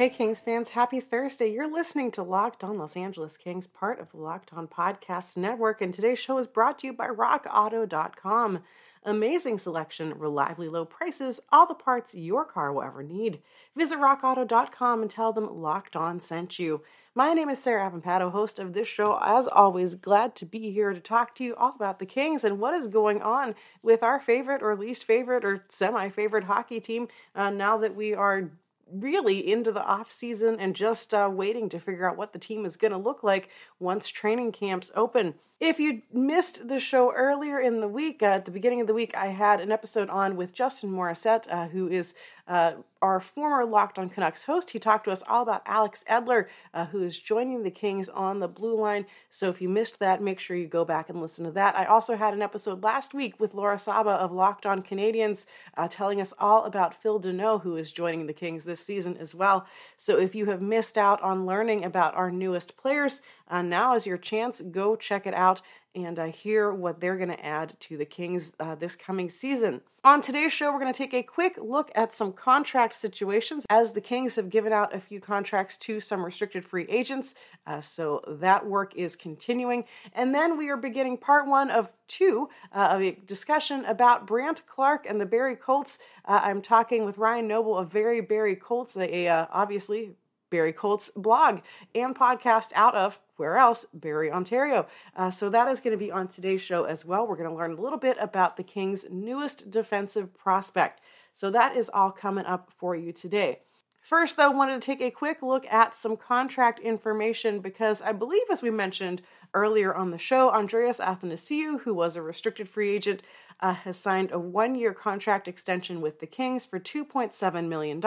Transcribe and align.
Hey, 0.00 0.08
Kings 0.08 0.40
fans, 0.40 0.70
happy 0.70 0.98
Thursday. 0.98 1.52
You're 1.52 1.70
listening 1.70 2.10
to 2.12 2.22
Locked 2.22 2.64
On 2.64 2.78
Los 2.78 2.96
Angeles 2.96 3.36
Kings, 3.36 3.66
part 3.66 4.00
of 4.00 4.10
the 4.10 4.16
Locked 4.16 4.50
On 4.54 4.66
Podcast 4.66 5.36
Network, 5.36 5.82
and 5.82 5.92
today's 5.92 6.18
show 6.18 6.38
is 6.38 6.46
brought 6.46 6.78
to 6.78 6.86
you 6.86 6.94
by 6.94 7.08
RockAuto.com. 7.08 8.60
Amazing 9.02 9.58
selection, 9.58 10.18
reliably 10.18 10.70
low 10.70 10.86
prices, 10.86 11.38
all 11.52 11.66
the 11.66 11.74
parts 11.74 12.14
your 12.14 12.46
car 12.46 12.72
will 12.72 12.82
ever 12.82 13.02
need. 13.02 13.42
Visit 13.76 13.98
RockAuto.com 13.98 15.02
and 15.02 15.10
tell 15.10 15.34
them 15.34 15.60
Locked 15.60 15.96
On 15.96 16.18
sent 16.18 16.58
you. 16.58 16.80
My 17.14 17.34
name 17.34 17.50
is 17.50 17.62
Sarah 17.62 17.90
Avampato, 17.90 18.32
host 18.32 18.58
of 18.58 18.72
this 18.72 18.88
show. 18.88 19.20
As 19.22 19.46
always, 19.48 19.96
glad 19.96 20.34
to 20.36 20.46
be 20.46 20.72
here 20.72 20.94
to 20.94 21.00
talk 21.00 21.34
to 21.34 21.44
you 21.44 21.54
all 21.56 21.74
about 21.76 21.98
the 21.98 22.06
Kings 22.06 22.42
and 22.42 22.58
what 22.58 22.72
is 22.72 22.88
going 22.88 23.20
on 23.20 23.54
with 23.82 24.02
our 24.02 24.18
favorite 24.18 24.62
or 24.62 24.74
least 24.76 25.04
favorite 25.04 25.44
or 25.44 25.62
semi 25.68 26.08
favorite 26.08 26.44
hockey 26.44 26.80
team 26.80 27.08
uh, 27.34 27.50
now 27.50 27.76
that 27.76 27.94
we 27.94 28.14
are 28.14 28.48
really 28.92 29.52
into 29.52 29.72
the 29.72 29.84
off 29.84 30.10
season 30.10 30.58
and 30.58 30.74
just 30.74 31.12
uh, 31.14 31.28
waiting 31.32 31.68
to 31.68 31.80
figure 31.80 32.08
out 32.08 32.16
what 32.16 32.32
the 32.32 32.38
team 32.38 32.64
is 32.64 32.76
going 32.76 32.92
to 32.92 32.98
look 32.98 33.22
like 33.22 33.48
once 33.78 34.08
training 34.08 34.52
camps 34.52 34.90
open. 34.94 35.34
If 35.60 35.78
you 35.78 36.02
missed 36.12 36.68
the 36.68 36.80
show 36.80 37.12
earlier 37.12 37.60
in 37.60 37.80
the 37.80 37.88
week, 37.88 38.22
uh, 38.22 38.26
at 38.26 38.46
the 38.46 38.50
beginning 38.50 38.80
of 38.80 38.86
the 38.86 38.94
week, 38.94 39.14
I 39.14 39.26
had 39.26 39.60
an 39.60 39.70
episode 39.70 40.08
on 40.08 40.36
with 40.36 40.54
Justin 40.54 40.90
Morissette, 40.90 41.46
uh, 41.52 41.68
who 41.68 41.88
is 41.88 42.14
uh, 42.48 42.72
our 43.02 43.20
former 43.20 43.64
Locked 43.64 43.98
on 43.98 44.10
Canucks 44.10 44.44
host. 44.44 44.70
He 44.70 44.78
talked 44.78 45.04
to 45.04 45.10
us 45.10 45.22
all 45.28 45.42
about 45.42 45.62
Alex 45.66 46.04
Edler, 46.08 46.46
uh, 46.74 46.86
who 46.86 47.02
is 47.02 47.18
joining 47.18 47.62
the 47.62 47.70
Kings 47.70 48.08
on 48.08 48.40
the 48.40 48.48
blue 48.48 48.78
line. 48.78 49.06
So 49.30 49.48
if 49.48 49.60
you 49.62 49.68
missed 49.68 49.98
that, 50.00 50.22
make 50.22 50.38
sure 50.38 50.56
you 50.56 50.66
go 50.66 50.84
back 50.84 51.08
and 51.08 51.20
listen 51.20 51.44
to 51.44 51.50
that. 51.52 51.76
I 51.76 51.86
also 51.86 52.16
had 52.16 52.34
an 52.34 52.42
episode 52.42 52.82
last 52.82 53.14
week 53.14 53.38
with 53.40 53.54
Laura 53.54 53.78
Saba 53.78 54.10
of 54.10 54.32
Locked 54.32 54.66
on 54.66 54.82
Canadiens 54.82 55.46
uh, 55.76 55.88
telling 55.88 56.20
us 56.20 56.34
all 56.38 56.64
about 56.64 56.94
Phil 56.94 57.20
Danault, 57.20 57.62
who 57.62 57.76
is 57.76 57.92
joining 57.92 58.26
the 58.26 58.32
Kings 58.32 58.64
this 58.64 58.84
season 58.84 59.16
as 59.16 59.34
well. 59.34 59.66
So 59.96 60.18
if 60.18 60.34
you 60.34 60.46
have 60.46 60.60
missed 60.60 60.98
out 60.98 61.22
on 61.22 61.46
learning 61.46 61.84
about 61.84 62.14
our 62.14 62.30
newest 62.30 62.76
players, 62.76 63.22
uh, 63.48 63.62
now 63.62 63.94
is 63.94 64.06
your 64.06 64.18
chance. 64.18 64.60
Go 64.60 64.94
check 64.94 65.26
it 65.26 65.34
out 65.34 65.62
and 65.94 66.18
uh, 66.18 66.26
hear 66.26 66.72
what 66.72 67.00
they're 67.00 67.16
going 67.16 67.30
to 67.30 67.44
add 67.44 67.74
to 67.80 67.96
the 67.96 68.04
Kings 68.04 68.52
uh, 68.60 68.74
this 68.74 68.96
coming 68.96 69.28
season. 69.28 69.80
On 70.02 70.22
today's 70.22 70.52
show, 70.52 70.72
we're 70.72 70.80
going 70.80 70.92
to 70.92 70.96
take 70.96 71.12
a 71.12 71.22
quick 71.22 71.58
look 71.60 71.90
at 71.94 72.14
some 72.14 72.32
contract 72.32 72.94
situations 72.94 73.66
as 73.68 73.92
the 73.92 74.00
Kings 74.00 74.36
have 74.36 74.48
given 74.48 74.72
out 74.72 74.94
a 74.94 75.00
few 75.00 75.20
contracts 75.20 75.76
to 75.78 76.00
some 76.00 76.24
restricted 76.24 76.64
free 76.64 76.86
agents. 76.88 77.34
Uh, 77.66 77.80
so 77.80 78.22
that 78.26 78.64
work 78.64 78.94
is 78.96 79.14
continuing. 79.14 79.84
And 80.14 80.34
then 80.34 80.56
we 80.56 80.68
are 80.70 80.76
beginning 80.76 81.18
part 81.18 81.46
one 81.46 81.70
of 81.70 81.92
two 82.08 82.48
uh, 82.74 82.88
of 82.92 83.02
a 83.02 83.12
discussion 83.26 83.84
about 83.84 84.26
Brandt 84.26 84.66
Clarke 84.66 85.06
and 85.06 85.20
the 85.20 85.26
Barrie 85.26 85.56
Colts. 85.56 85.98
Uh, 86.24 86.40
I'm 86.42 86.62
talking 86.62 87.04
with 87.04 87.18
Ryan 87.18 87.46
Noble 87.46 87.76
of 87.76 87.90
Very 87.90 88.20
Barrie 88.20 88.56
Colts, 88.56 88.96
a, 88.96 89.28
uh, 89.28 89.46
obviously 89.52 90.12
Barrie 90.50 90.72
Colts 90.72 91.10
blog 91.16 91.60
and 91.94 92.14
podcast 92.14 92.72
out 92.74 92.94
of 92.94 93.18
where 93.36 93.56
else? 93.56 93.86
Barrie, 93.94 94.30
Ontario. 94.30 94.86
Uh, 95.16 95.30
so 95.30 95.48
that 95.48 95.68
is 95.68 95.80
going 95.80 95.92
to 95.92 96.04
be 96.04 96.10
on 96.10 96.28
today's 96.28 96.60
show 96.60 96.84
as 96.84 97.06
well. 97.06 97.26
We're 97.26 97.36
going 97.36 97.48
to 97.48 97.56
learn 97.56 97.72
a 97.72 97.80
little 97.80 97.98
bit 97.98 98.18
about 98.20 98.56
the 98.56 98.62
Kings' 98.62 99.06
newest 99.10 99.70
defensive 99.70 100.36
prospect. 100.36 101.00
So 101.32 101.50
that 101.50 101.74
is 101.74 101.90
all 101.92 102.10
coming 102.10 102.44
up 102.44 102.70
for 102.76 102.94
you 102.94 103.12
today. 103.12 103.60
First, 104.02 104.36
though, 104.36 104.50
wanted 104.50 104.80
to 104.80 104.86
take 104.86 105.00
a 105.00 105.10
quick 105.10 105.42
look 105.42 105.66
at 105.70 105.94
some 105.94 106.16
contract 106.16 106.80
information 106.80 107.60
because 107.60 108.00
I 108.00 108.12
believe, 108.12 108.42
as 108.50 108.62
we 108.62 108.70
mentioned 108.70 109.22
earlier 109.52 109.94
on 109.94 110.10
the 110.10 110.18
show, 110.18 110.50
Andreas 110.50 110.98
Athanasiou, 110.98 111.80
who 111.80 111.92
was 111.92 112.16
a 112.16 112.22
restricted 112.22 112.68
free 112.68 112.94
agent, 112.94 113.22
uh, 113.60 113.74
has 113.74 113.98
signed 113.98 114.32
a 114.32 114.38
one 114.38 114.74
year 114.74 114.94
contract 114.94 115.48
extension 115.48 116.00
with 116.00 116.20
the 116.20 116.26
Kings 116.26 116.64
for 116.64 116.80
$2.7 116.80 117.68
million. 117.68 118.02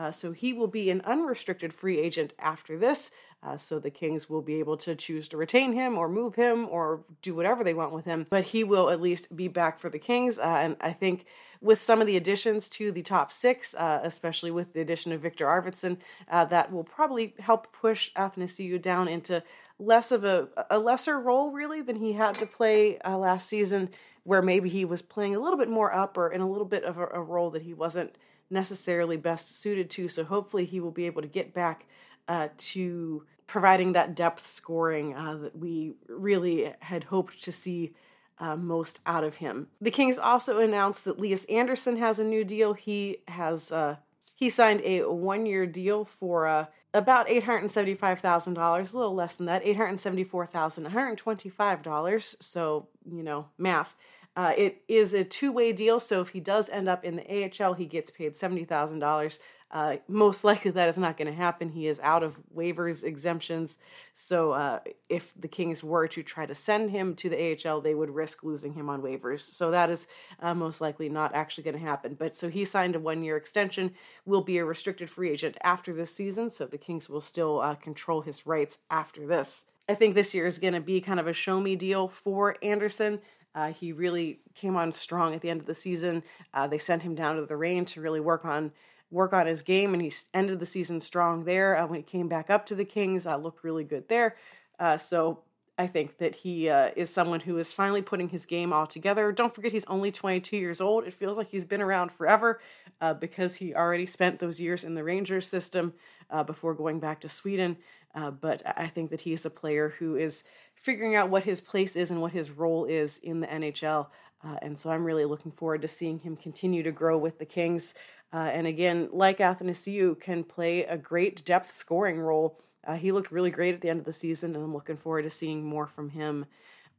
Uh, 0.00 0.10
so 0.10 0.32
he 0.32 0.54
will 0.54 0.66
be 0.66 0.88
an 0.88 1.02
unrestricted 1.02 1.74
free 1.74 1.98
agent 1.98 2.32
after 2.38 2.78
this. 2.78 3.10
Uh, 3.42 3.58
so 3.58 3.78
the 3.78 3.90
Kings 3.90 4.30
will 4.30 4.40
be 4.40 4.54
able 4.54 4.78
to 4.78 4.94
choose 4.94 5.28
to 5.28 5.36
retain 5.36 5.74
him 5.74 5.98
or 5.98 6.08
move 6.08 6.34
him 6.34 6.66
or 6.70 7.04
do 7.20 7.34
whatever 7.34 7.62
they 7.62 7.74
want 7.74 7.92
with 7.92 8.06
him. 8.06 8.26
But 8.30 8.44
he 8.44 8.64
will 8.64 8.88
at 8.88 9.02
least 9.02 9.34
be 9.36 9.48
back 9.48 9.78
for 9.78 9.90
the 9.90 9.98
Kings. 9.98 10.38
Uh, 10.38 10.60
and 10.64 10.76
I 10.80 10.94
think 10.94 11.26
with 11.60 11.82
some 11.82 12.00
of 12.00 12.06
the 12.06 12.16
additions 12.16 12.70
to 12.70 12.92
the 12.92 13.02
top 13.02 13.30
six, 13.30 13.74
uh, 13.74 14.00
especially 14.02 14.50
with 14.50 14.72
the 14.72 14.80
addition 14.80 15.12
of 15.12 15.20
Viktor 15.20 15.44
Arvidsson, 15.46 15.98
uh, 16.30 16.46
that 16.46 16.72
will 16.72 16.84
probably 16.84 17.34
help 17.38 17.70
push 17.72 18.10
Athanasiou 18.16 18.80
down 18.80 19.06
into 19.06 19.42
less 19.78 20.12
of 20.12 20.24
a, 20.24 20.48
a 20.70 20.78
lesser 20.78 21.20
role, 21.20 21.50
really, 21.50 21.82
than 21.82 21.96
he 21.96 22.14
had 22.14 22.36
to 22.36 22.46
play 22.46 22.98
uh, 23.00 23.18
last 23.18 23.48
season, 23.48 23.90
where 24.24 24.40
maybe 24.40 24.70
he 24.70 24.86
was 24.86 25.02
playing 25.02 25.34
a 25.34 25.40
little 25.40 25.58
bit 25.58 25.68
more 25.68 25.94
up 25.94 26.16
or 26.16 26.32
in 26.32 26.40
a 26.40 26.48
little 26.48 26.66
bit 26.66 26.84
of 26.84 26.96
a, 26.96 27.06
a 27.08 27.20
role 27.20 27.50
that 27.50 27.62
he 27.62 27.74
wasn't 27.74 28.16
necessarily 28.50 29.16
best 29.16 29.60
suited 29.60 29.90
to. 29.90 30.08
So 30.08 30.24
hopefully 30.24 30.64
he 30.64 30.80
will 30.80 30.90
be 30.90 31.06
able 31.06 31.22
to 31.22 31.28
get 31.28 31.54
back 31.54 31.86
uh, 32.28 32.48
to 32.56 33.24
providing 33.46 33.92
that 33.92 34.14
depth 34.14 34.48
scoring 34.48 35.14
uh, 35.14 35.36
that 35.36 35.58
we 35.58 35.94
really 36.08 36.72
had 36.80 37.04
hoped 37.04 37.42
to 37.42 37.52
see 37.52 37.94
uh, 38.38 38.56
most 38.56 39.00
out 39.06 39.24
of 39.24 39.36
him. 39.36 39.66
The 39.80 39.90
Kings 39.90 40.18
also 40.18 40.60
announced 40.60 41.04
that 41.04 41.20
Lias 41.20 41.44
Andersson 41.46 41.96
has 41.96 42.18
a 42.18 42.24
new 42.24 42.44
deal. 42.44 42.72
He 42.72 43.18
has 43.28 43.70
uh, 43.72 43.96
he 44.34 44.48
signed 44.48 44.80
a 44.84 45.02
one 45.02 45.46
year 45.46 45.66
deal 45.66 46.04
for 46.04 46.46
uh, 46.46 46.66
about 46.94 47.28
eight 47.28 47.42
hundred 47.42 47.70
seventy 47.70 47.94
five 47.94 48.20
thousand 48.20 48.54
dollars, 48.54 48.92
a 48.92 48.98
little 48.98 49.14
less 49.14 49.36
than 49.36 49.46
that, 49.46 49.62
eight 49.64 49.76
hundred 49.76 50.00
seventy 50.00 50.24
four 50.24 50.46
thousand 50.46 50.84
one 50.84 50.92
hundred 50.92 51.18
twenty 51.18 51.48
five 51.50 51.82
dollars. 51.82 52.36
So 52.40 52.88
you 53.10 53.22
know 53.22 53.48
math. 53.58 53.94
Uh, 54.36 54.52
it 54.56 54.82
is 54.88 55.12
a 55.12 55.24
two 55.24 55.50
way 55.52 55.72
deal, 55.72 55.98
so 55.98 56.20
if 56.20 56.30
he 56.30 56.40
does 56.40 56.68
end 56.68 56.88
up 56.88 57.04
in 57.04 57.16
the 57.16 57.50
AHL, 57.62 57.74
he 57.74 57.86
gets 57.86 58.10
paid 58.10 58.36
$70,000. 58.36 59.38
Uh, 59.72 59.96
most 60.08 60.44
likely 60.50 60.70
that 60.70 60.88
is 60.88 60.98
not 60.98 61.16
going 61.16 61.26
to 61.26 61.34
happen. 61.34 61.68
He 61.68 61.86
is 61.86 62.00
out 62.00 62.22
of 62.22 62.38
waivers, 62.54 63.04
exemptions. 63.04 63.76
So 64.14 64.52
uh, 64.52 64.80
if 65.08 65.32
the 65.38 65.48
Kings 65.48 65.82
were 65.82 66.08
to 66.08 66.22
try 66.22 66.46
to 66.46 66.54
send 66.54 66.90
him 66.90 67.14
to 67.16 67.28
the 67.28 67.68
AHL, 67.68 67.80
they 67.80 67.94
would 67.94 68.10
risk 68.10 68.42
losing 68.42 68.72
him 68.72 68.88
on 68.88 69.02
waivers. 69.02 69.40
So 69.40 69.70
that 69.70 69.90
is 69.90 70.06
uh, 70.40 70.54
most 70.54 70.80
likely 70.80 71.08
not 71.08 71.34
actually 71.34 71.64
going 71.64 71.78
to 71.78 71.84
happen. 71.84 72.14
But 72.18 72.36
so 72.36 72.48
he 72.48 72.64
signed 72.64 72.96
a 72.96 73.00
one 73.00 73.22
year 73.22 73.36
extension, 73.36 73.92
will 74.24 74.42
be 74.42 74.58
a 74.58 74.64
restricted 74.64 75.10
free 75.10 75.30
agent 75.30 75.56
after 75.62 75.92
this 75.92 76.14
season. 76.14 76.50
So 76.50 76.66
the 76.66 76.78
Kings 76.78 77.08
will 77.08 77.20
still 77.20 77.60
uh, 77.60 77.74
control 77.76 78.22
his 78.22 78.46
rights 78.46 78.78
after 78.90 79.26
this. 79.26 79.64
I 79.88 79.94
think 79.94 80.14
this 80.14 80.34
year 80.34 80.46
is 80.46 80.58
going 80.58 80.74
to 80.74 80.80
be 80.80 81.00
kind 81.00 81.18
of 81.18 81.26
a 81.26 81.32
show 81.32 81.60
me 81.60 81.74
deal 81.74 82.08
for 82.08 82.56
Andersson. 82.62 83.20
Uh, 83.54 83.72
he 83.72 83.92
really 83.92 84.40
came 84.54 84.76
on 84.76 84.92
strong 84.92 85.34
at 85.34 85.40
the 85.40 85.50
end 85.50 85.60
of 85.60 85.66
the 85.66 85.74
season. 85.74 86.22
Uh, 86.54 86.66
they 86.66 86.78
sent 86.78 87.02
him 87.02 87.14
down 87.14 87.36
to 87.36 87.46
the 87.46 87.56
Reign 87.56 87.84
to 87.86 88.00
really 88.00 88.20
work 88.20 88.44
on 88.44 88.72
work 89.10 89.32
on 89.32 89.46
his 89.46 89.62
game, 89.62 89.92
and 89.92 90.02
he 90.02 90.12
ended 90.32 90.60
the 90.60 90.66
season 90.66 91.00
strong 91.00 91.44
there. 91.44 91.76
Uh, 91.76 91.86
when 91.86 91.98
he 91.98 92.02
came 92.02 92.28
back 92.28 92.48
up 92.48 92.64
to 92.66 92.74
the 92.76 92.84
Kings, 92.84 93.26
uh, 93.26 93.36
looked 93.36 93.64
really 93.64 93.82
good 93.82 94.08
there. 94.08 94.36
Uh, 94.78 94.96
so 94.96 95.40
I 95.80 95.86
think 95.86 96.18
that 96.18 96.34
he 96.34 96.68
uh, 96.68 96.90
is 96.94 97.08
someone 97.08 97.40
who 97.40 97.56
is 97.56 97.72
finally 97.72 98.02
putting 98.02 98.28
his 98.28 98.44
game 98.44 98.70
all 98.70 98.86
together. 98.86 99.32
Don't 99.32 99.54
forget, 99.54 99.72
he's 99.72 99.86
only 99.86 100.12
22 100.12 100.58
years 100.58 100.78
old. 100.78 101.06
It 101.06 101.14
feels 101.14 101.38
like 101.38 101.48
he's 101.48 101.64
been 101.64 101.80
around 101.80 102.12
forever 102.12 102.60
uh, 103.00 103.14
because 103.14 103.54
he 103.54 103.74
already 103.74 104.04
spent 104.04 104.40
those 104.40 104.60
years 104.60 104.84
in 104.84 104.94
the 104.94 105.02
Rangers 105.02 105.48
system 105.48 105.94
uh, 106.28 106.42
before 106.42 106.74
going 106.74 107.00
back 107.00 107.22
to 107.22 107.30
Sweden. 107.30 107.78
Uh, 108.14 108.30
but 108.30 108.62
I 108.66 108.88
think 108.88 109.08
that 109.08 109.22
he's 109.22 109.46
a 109.46 109.50
player 109.50 109.94
who 109.98 110.16
is 110.16 110.44
figuring 110.74 111.16
out 111.16 111.30
what 111.30 111.44
his 111.44 111.62
place 111.62 111.96
is 111.96 112.10
and 112.10 112.20
what 112.20 112.32
his 112.32 112.50
role 112.50 112.84
is 112.84 113.16
in 113.16 113.40
the 113.40 113.46
NHL. 113.46 114.08
Uh, 114.44 114.56
and 114.60 114.78
so 114.78 114.90
I'm 114.90 115.04
really 115.04 115.24
looking 115.24 115.52
forward 115.52 115.80
to 115.80 115.88
seeing 115.88 116.18
him 116.18 116.36
continue 116.36 116.82
to 116.82 116.92
grow 116.92 117.16
with 117.16 117.38
the 117.38 117.46
Kings. 117.46 117.94
Uh, 118.34 118.50
and 118.52 118.66
again, 118.66 119.08
like 119.12 119.38
Athanasiou, 119.38 120.20
can 120.20 120.44
play 120.44 120.84
a 120.84 120.98
great 120.98 121.42
depth 121.46 121.74
scoring 121.74 122.18
role. 122.18 122.60
Uh, 122.86 122.94
he 122.94 123.12
looked 123.12 123.30
really 123.30 123.50
great 123.50 123.74
at 123.74 123.80
the 123.80 123.90
end 123.90 124.00
of 124.00 124.06
the 124.06 124.12
season, 124.12 124.54
and 124.54 124.64
I'm 124.64 124.74
looking 124.74 124.96
forward 124.96 125.22
to 125.22 125.30
seeing 125.30 125.64
more 125.64 125.86
from 125.86 126.10
him 126.10 126.46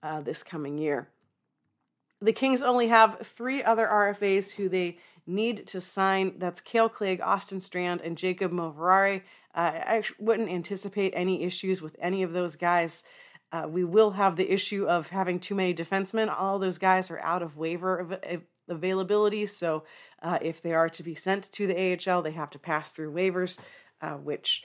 uh, 0.04 0.22
this 0.22 0.44
coming 0.44 0.78
year. 0.78 1.10
The 2.22 2.34
Kings 2.34 2.62
only 2.62 2.88
have 2.88 3.20
three 3.26 3.64
other 3.64 3.88
RFAs 3.88 4.52
who 4.52 4.70
they 4.70 5.00
need 5.26 5.68
to 5.68 5.82
sign. 5.82 6.34
That's 6.38 6.62
Kale 6.62 6.90
Clague, 6.90 7.22
Austin 7.22 7.62
Strand, 7.62 8.02
and 8.02 8.18
Jacob 8.18 8.52
Moverare. 8.52 9.22
Uh, 9.56 9.60
I 9.60 10.04
wouldn't 10.20 10.50
anticipate 10.50 11.14
any 11.16 11.44
issues 11.44 11.82
with 11.82 11.96
any 12.00 12.22
of 12.24 12.32
those 12.32 12.56
guys. 12.56 13.04
Uh, 13.52 13.68
we 13.68 13.84
will 13.84 14.12
have 14.12 14.36
the 14.36 14.52
issue 14.52 14.88
of 14.88 15.08
having 15.08 15.40
too 15.40 15.56
many 15.56 15.74
defensemen. 15.74 16.34
All 16.34 16.60
those 16.60 16.78
guys 16.78 17.12
are 17.12 17.20
out 17.20 17.42
of 17.42 17.58
waiver 17.58 18.02
av- 18.02 18.42
availability, 18.70 19.46
so 19.48 19.84
uh, 20.22 20.38
if 20.42 20.62
they 20.62 20.74
are 20.74 20.90
to 20.90 21.04
be 21.04 21.16
sent 21.16 21.52
to 21.54 21.68
the 21.68 22.00
AHL, 22.08 22.22
they 22.22 22.32
have 22.32 22.52
to 22.52 22.60
pass 22.60 22.92
through 22.92 23.14
waivers, 23.14 23.60
uh, 24.02 24.14
which, 24.14 24.64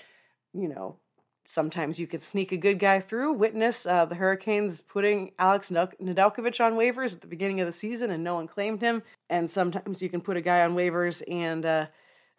you 0.52 0.68
know, 0.68 0.98
sometimes 1.46 1.98
you 1.98 2.06
could 2.06 2.22
sneak 2.22 2.52
a 2.52 2.56
good 2.56 2.78
guy 2.78 3.00
through. 3.00 3.32
Witness 3.32 3.87
uh, 3.87 4.04
the 4.04 4.16
Hurricanes 4.16 4.81
putting 4.81 5.31
Alex 5.38 5.70
Nedeljkovic 5.70 6.64
on 6.64 6.75
waivers 6.75 7.14
at 7.14 7.20
the 7.20 7.26
beginning 7.26 7.60
of 7.60 7.66
the 7.66 7.72
season 7.72 8.10
and 8.10 8.25
no 8.25 8.34
one 8.34 8.48
claimed 8.48 8.82
him. 8.82 9.02
And 9.31 9.50
sometimes 9.50 10.02
you 10.02 10.08
can 10.08 10.20
put 10.20 10.37
a 10.37 10.40
guy 10.40 10.62
on 10.62 10.75
waivers 10.75 11.22
and 11.31 11.64
uh, 11.64 11.87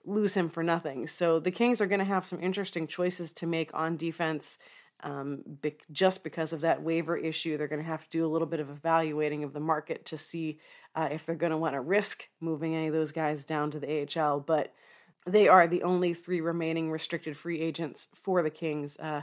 lose 0.06 0.34
him 0.34 0.50
for 0.50 0.62
nothing. 0.62 1.08
So 1.08 1.40
the 1.40 1.52
Kings 1.52 1.80
are 1.80 1.88
going 1.88 2.00
to 2.00 2.06
have 2.06 2.26
some 2.26 2.42
interesting 2.42 2.86
choices 2.86 3.32
to 3.34 3.48
make 3.48 3.72
on 3.74 3.98
defense. 3.98 4.58
Um, 5.04 5.44
be- 5.62 5.78
just 5.92 6.24
because 6.24 6.54
of 6.54 6.62
that 6.62 6.82
waiver 6.82 7.16
issue, 7.16 7.58
they're 7.58 7.68
going 7.68 7.82
to 7.82 7.88
have 7.88 8.04
to 8.04 8.10
do 8.10 8.26
a 8.26 8.32
little 8.32 8.48
bit 8.48 8.60
of 8.60 8.70
evaluating 8.70 9.44
of 9.44 9.54
the 9.54 9.60
market 9.60 10.06
to 10.08 10.18
see 10.18 10.60
uh, 10.96 11.08
if 11.12 11.26
they're 11.26 11.36
going 11.36 11.52
to 11.52 11.58
want 11.58 11.76
to 11.76 11.82
risk 11.82 12.28
moving 12.42 12.76
any 12.76 12.88
of 12.88 12.94
those 12.94 13.12
guys 13.12 13.46
down 13.46 13.70
to 13.72 13.80
the 13.80 14.08
AHL. 14.20 14.40
But 14.40 14.74
they 15.28 15.48
are 15.48 15.68
the 15.68 15.84
only 15.84 16.14
three 16.14 16.42
remaining 16.42 16.92
restricted 16.92 17.38
free 17.38 17.62
agents 17.62 18.08
for 18.14 18.42
the 18.42 18.50
Kings. 18.50 18.98
Uh, 18.98 19.22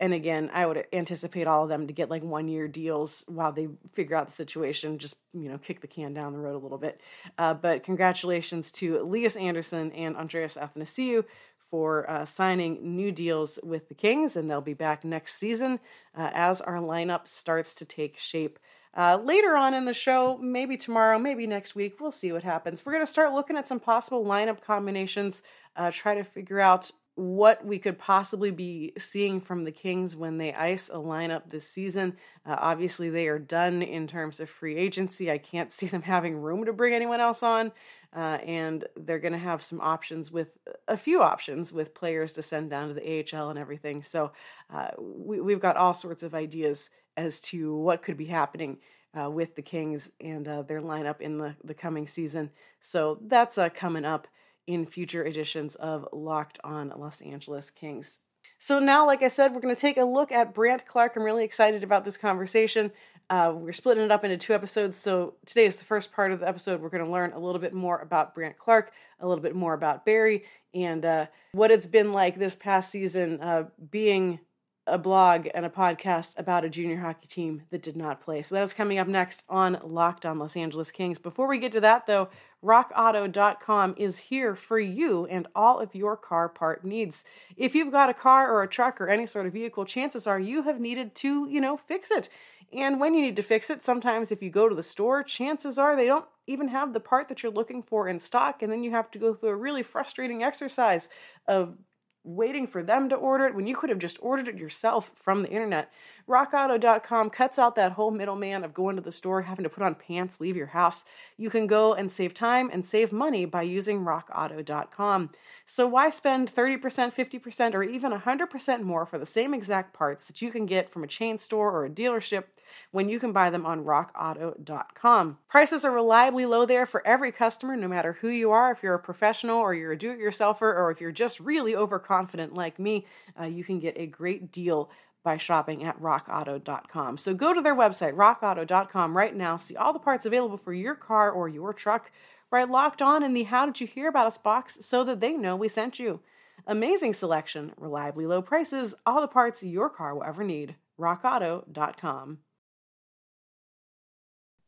and 0.00 0.12
again, 0.12 0.50
I 0.52 0.66
would 0.66 0.84
anticipate 0.92 1.46
all 1.46 1.62
of 1.62 1.68
them 1.68 1.86
to 1.86 1.92
get 1.92 2.10
like 2.10 2.22
one 2.22 2.48
year 2.48 2.66
deals 2.66 3.24
while 3.28 3.52
they 3.52 3.68
figure 3.92 4.16
out 4.16 4.26
the 4.26 4.34
situation, 4.34 4.98
just, 4.98 5.14
you 5.32 5.48
know, 5.48 5.58
kick 5.58 5.80
the 5.80 5.86
can 5.86 6.12
down 6.14 6.32
the 6.32 6.38
road 6.38 6.56
a 6.56 6.58
little 6.58 6.78
bit. 6.78 7.00
Uh, 7.38 7.54
but 7.54 7.84
congratulations 7.84 8.72
to 8.72 9.00
Elias 9.00 9.36
Andersson 9.36 9.92
and 9.92 10.16
Andreas 10.16 10.56
Athanasiou 10.56 11.24
for 11.70 12.08
uh, 12.10 12.24
signing 12.24 12.96
new 12.96 13.12
deals 13.12 13.58
with 13.62 13.88
the 13.88 13.94
Kings, 13.94 14.36
and 14.36 14.50
they'll 14.50 14.60
be 14.60 14.74
back 14.74 15.04
next 15.04 15.34
season 15.34 15.78
uh, 16.16 16.30
as 16.34 16.60
our 16.60 16.76
lineup 16.76 17.28
starts 17.28 17.74
to 17.76 17.84
take 17.84 18.18
shape. 18.18 18.58
Uh, 18.96 19.18
later 19.22 19.56
on 19.56 19.74
in 19.74 19.84
the 19.84 19.94
show, 19.94 20.38
maybe 20.40 20.76
tomorrow, 20.76 21.18
maybe 21.18 21.46
next 21.46 21.74
week, 21.74 22.00
we'll 22.00 22.12
see 22.12 22.32
what 22.32 22.44
happens. 22.44 22.84
We're 22.84 22.92
going 22.92 23.04
to 23.04 23.10
start 23.10 23.32
looking 23.32 23.56
at 23.56 23.66
some 23.66 23.80
possible 23.80 24.24
lineup 24.24 24.60
combinations, 24.60 25.42
uh, 25.76 25.90
try 25.92 26.14
to 26.14 26.22
figure 26.22 26.60
out 26.60 26.92
what 27.16 27.64
we 27.64 27.78
could 27.78 27.96
possibly 27.96 28.50
be 28.50 28.92
seeing 28.98 29.40
from 29.40 29.64
the 29.64 29.70
Kings 29.70 30.16
when 30.16 30.38
they 30.38 30.52
ice 30.52 30.88
a 30.88 30.96
lineup 30.96 31.48
this 31.48 31.68
season. 31.68 32.16
Uh, 32.44 32.56
obviously, 32.58 33.08
they 33.08 33.28
are 33.28 33.38
done 33.38 33.82
in 33.82 34.08
terms 34.08 34.40
of 34.40 34.50
free 34.50 34.76
agency. 34.76 35.30
I 35.30 35.38
can't 35.38 35.72
see 35.72 35.86
them 35.86 36.02
having 36.14 36.36
room 36.36 36.64
to 36.64 36.72
bring 36.72 36.94
anyone 36.94 37.20
else 37.20 37.42
on. 37.42 37.72
Uh, 38.16 38.38
and 38.46 38.84
they're 38.96 39.18
going 39.18 39.32
to 39.32 39.38
have 39.38 39.62
some 39.62 39.80
options 39.80 40.30
with 40.30 40.48
a 40.86 40.96
few 40.96 41.20
options 41.20 41.72
with 41.72 41.94
players 41.94 42.32
to 42.32 42.42
send 42.42 42.70
down 42.70 42.88
to 42.88 42.94
the 42.94 43.24
AHL 43.32 43.50
and 43.50 43.58
everything. 43.58 44.04
So 44.04 44.30
uh, 44.72 44.90
we, 44.98 45.40
we've 45.40 45.60
got 45.60 45.76
all 45.76 45.94
sorts 45.94 46.22
of 46.22 46.32
ideas 46.32 46.90
as 47.16 47.40
to 47.40 47.76
what 47.76 48.02
could 48.02 48.16
be 48.16 48.26
happening 48.26 48.78
uh, 49.18 49.30
with 49.30 49.54
the 49.54 49.62
Kings 49.62 50.10
and 50.20 50.46
uh, 50.48 50.62
their 50.62 50.80
lineup 50.80 51.20
in 51.20 51.38
the, 51.38 51.54
the 51.62 51.74
coming 51.74 52.06
season. 52.06 52.50
So 52.80 53.18
that's 53.22 53.58
uh, 53.58 53.68
coming 53.68 54.04
up 54.04 54.26
in 54.66 54.86
future 54.86 55.24
editions 55.24 55.74
of 55.76 56.08
Locked 56.12 56.58
on 56.64 56.92
Los 56.96 57.20
Angeles 57.20 57.70
Kings. 57.70 58.20
So 58.58 58.78
now, 58.78 59.06
like 59.06 59.22
I 59.22 59.28
said, 59.28 59.54
we're 59.54 59.60
going 59.60 59.74
to 59.74 59.80
take 59.80 59.98
a 59.98 60.04
look 60.04 60.32
at 60.32 60.54
Brandt 60.54 60.86
Clarke. 60.86 61.16
I'm 61.16 61.22
really 61.22 61.44
excited 61.44 61.82
about 61.82 62.04
this 62.04 62.16
conversation. 62.16 62.90
Uh, 63.30 63.52
we're 63.54 63.72
splitting 63.72 64.04
it 64.04 64.10
up 64.10 64.24
into 64.24 64.36
two 64.36 64.54
episodes. 64.54 64.96
So 64.96 65.34
today 65.46 65.66
is 65.66 65.76
the 65.76 65.84
first 65.84 66.12
part 66.12 66.32
of 66.32 66.40
the 66.40 66.48
episode. 66.48 66.80
We're 66.80 66.90
going 66.90 67.04
to 67.04 67.10
learn 67.10 67.32
a 67.32 67.38
little 67.38 67.60
bit 67.60 67.72
more 67.72 67.98
about 67.98 68.34
Brandt 68.34 68.58
Clarke, 68.58 68.92
a 69.20 69.26
little 69.26 69.42
bit 69.42 69.54
more 69.54 69.74
about 69.74 70.04
Barrie, 70.04 70.44
and 70.74 71.04
uh, 71.04 71.26
what 71.52 71.70
it's 71.70 71.86
been 71.86 72.12
like 72.12 72.38
this 72.38 72.54
past 72.54 72.90
season 72.90 73.40
uh, 73.40 73.64
being 73.90 74.40
a 74.86 74.98
blog 74.98 75.48
and 75.54 75.64
a 75.64 75.70
podcast 75.70 76.38
about 76.38 76.64
a 76.64 76.68
junior 76.68 76.98
hockey 76.98 77.26
team 77.26 77.62
that 77.70 77.82
did 77.82 77.96
not 77.96 78.20
play. 78.20 78.42
So 78.42 78.54
that 78.54 78.62
is 78.62 78.74
coming 78.74 78.98
up 78.98 79.08
next 79.08 79.42
on 79.48 79.78
Locked 79.82 80.26
on 80.26 80.38
Los 80.38 80.56
Angeles 80.56 80.90
Kings. 80.90 81.18
Before 81.18 81.48
we 81.48 81.58
get 81.58 81.72
to 81.72 81.80
that, 81.80 82.06
though, 82.06 82.28
rockauto.com 82.62 83.94
is 83.96 84.18
here 84.18 84.54
for 84.54 84.78
you 84.78 85.26
and 85.26 85.46
all 85.54 85.80
of 85.80 85.94
your 85.94 86.16
car 86.16 86.48
part 86.48 86.84
needs. 86.84 87.24
If 87.56 87.74
you've 87.74 87.92
got 87.92 88.10
a 88.10 88.14
car 88.14 88.50
or 88.50 88.62
a 88.62 88.68
truck 88.68 89.00
or 89.00 89.08
any 89.08 89.26
sort 89.26 89.46
of 89.46 89.52
vehicle, 89.52 89.84
chances 89.86 90.26
are 90.26 90.38
you 90.38 90.62
have 90.62 90.80
needed 90.80 91.14
to, 91.16 91.48
you 91.48 91.60
know, 91.60 91.76
fix 91.76 92.10
it. 92.10 92.28
And 92.72 93.00
when 93.00 93.14
you 93.14 93.22
need 93.22 93.36
to 93.36 93.42
fix 93.42 93.70
it, 93.70 93.82
sometimes 93.82 94.32
if 94.32 94.42
you 94.42 94.50
go 94.50 94.68
to 94.68 94.74
the 94.74 94.82
store, 94.82 95.22
chances 95.22 95.78
are 95.78 95.96
they 95.96 96.06
don't 96.06 96.26
even 96.46 96.68
have 96.68 96.92
the 96.92 97.00
part 97.00 97.28
that 97.28 97.42
you're 97.42 97.52
looking 97.52 97.82
for 97.82 98.08
in 98.08 98.18
stock. 98.18 98.62
And 98.62 98.70
then 98.72 98.82
you 98.82 98.90
have 98.90 99.10
to 99.12 99.18
go 99.18 99.32
through 99.32 99.50
a 99.50 99.56
really 99.56 99.82
frustrating 99.82 100.42
exercise 100.42 101.08
of 101.46 101.76
waiting 102.24 102.66
for 102.66 102.82
them 102.82 103.10
to 103.10 103.14
order 103.14 103.46
it 103.46 103.54
when 103.54 103.66
you 103.66 103.76
could 103.76 103.90
have 103.90 103.98
just 103.98 104.18
ordered 104.22 104.48
it 104.48 104.56
yourself 104.56 105.12
from 105.14 105.42
the 105.42 105.50
internet. 105.50 105.92
RockAuto.com 106.26 107.28
cuts 107.28 107.58
out 107.58 107.76
that 107.76 107.92
whole 107.92 108.10
middleman 108.10 108.64
of 108.64 108.72
going 108.72 108.96
to 108.96 109.02
the 109.02 109.12
store, 109.12 109.42
having 109.42 109.62
to 109.62 109.68
put 109.68 109.82
on 109.82 109.94
pants, 109.94 110.40
leave 110.40 110.56
your 110.56 110.68
house. 110.68 111.04
You 111.36 111.50
can 111.50 111.66
go 111.66 111.92
and 111.92 112.10
save 112.10 112.32
time 112.32 112.70
and 112.72 112.84
save 112.84 113.12
money 113.12 113.44
by 113.44 113.62
using 113.62 114.00
RockAuto.com. 114.00 115.30
So 115.66 115.86
why 115.86 116.08
spend 116.08 116.52
30%, 116.52 116.80
50%, 117.14 117.74
or 117.74 117.82
even 117.82 118.12
100% 118.12 118.82
more 118.82 119.04
for 119.04 119.18
the 119.18 119.26
same 119.26 119.52
exact 119.52 119.92
parts 119.92 120.24
that 120.24 120.40
you 120.40 120.50
can 120.50 120.64
get 120.64 120.90
from 120.90 121.04
a 121.04 121.08
chain 121.08 121.36
store 121.36 121.70
or 121.70 121.84
a 121.84 121.90
dealership 121.90 122.44
when 122.90 123.08
you 123.08 123.18
can 123.18 123.32
buy 123.32 123.50
them 123.50 123.66
on 123.66 123.84
rockauto.com. 123.84 125.38
Prices 125.48 125.84
are 125.84 125.90
reliably 125.90 126.46
low 126.46 126.66
there 126.66 126.86
for 126.86 127.06
every 127.06 127.32
customer, 127.32 127.76
no 127.76 127.88
matter 127.88 128.18
who 128.20 128.28
you 128.28 128.50
are. 128.50 128.70
If 128.70 128.82
you're 128.82 128.94
a 128.94 128.98
professional 128.98 129.58
or 129.58 129.74
you're 129.74 129.92
a 129.92 129.98
do 129.98 130.10
it 130.12 130.20
yourselfer, 130.20 130.62
or 130.62 130.90
if 130.90 131.00
you're 131.00 131.12
just 131.12 131.40
really 131.40 131.74
overconfident 131.74 132.54
like 132.54 132.78
me, 132.78 133.06
uh, 133.40 133.44
you 133.44 133.64
can 133.64 133.78
get 133.78 133.94
a 133.96 134.06
great 134.06 134.52
deal 134.52 134.90
by 135.24 135.38
shopping 135.38 135.82
at 135.82 136.00
rockauto.com. 136.00 137.18
So 137.18 137.34
go 137.34 137.52
to 137.54 137.62
their 137.62 137.74
website, 137.74 138.14
rockauto.com, 138.14 139.16
right 139.16 139.34
now, 139.34 139.56
see 139.56 139.74
all 139.74 139.92
the 139.92 139.98
parts 139.98 140.26
available 140.26 140.58
for 140.58 140.74
your 140.74 140.94
car 140.94 141.30
or 141.30 141.48
your 141.48 141.72
truck, 141.72 142.10
right 142.50 142.68
locked 142.68 143.02
on 143.02 143.22
in 143.22 143.32
the 143.32 143.44
How 143.44 143.64
Did 143.66 143.80
You 143.80 143.86
Hear 143.86 144.08
About 144.08 144.26
Us 144.26 144.38
box 144.38 144.78
so 144.82 145.02
that 145.04 145.20
they 145.20 145.32
know 145.32 145.56
we 145.56 145.68
sent 145.68 145.98
you. 145.98 146.20
Amazing 146.66 147.14
selection, 147.14 147.72
reliably 147.76 148.26
low 148.26 148.42
prices, 148.42 148.94
all 149.04 149.20
the 149.20 149.26
parts 149.26 149.62
your 149.62 149.90
car 149.90 150.14
will 150.14 150.24
ever 150.24 150.44
need. 150.44 150.76
rockauto.com. 151.00 152.38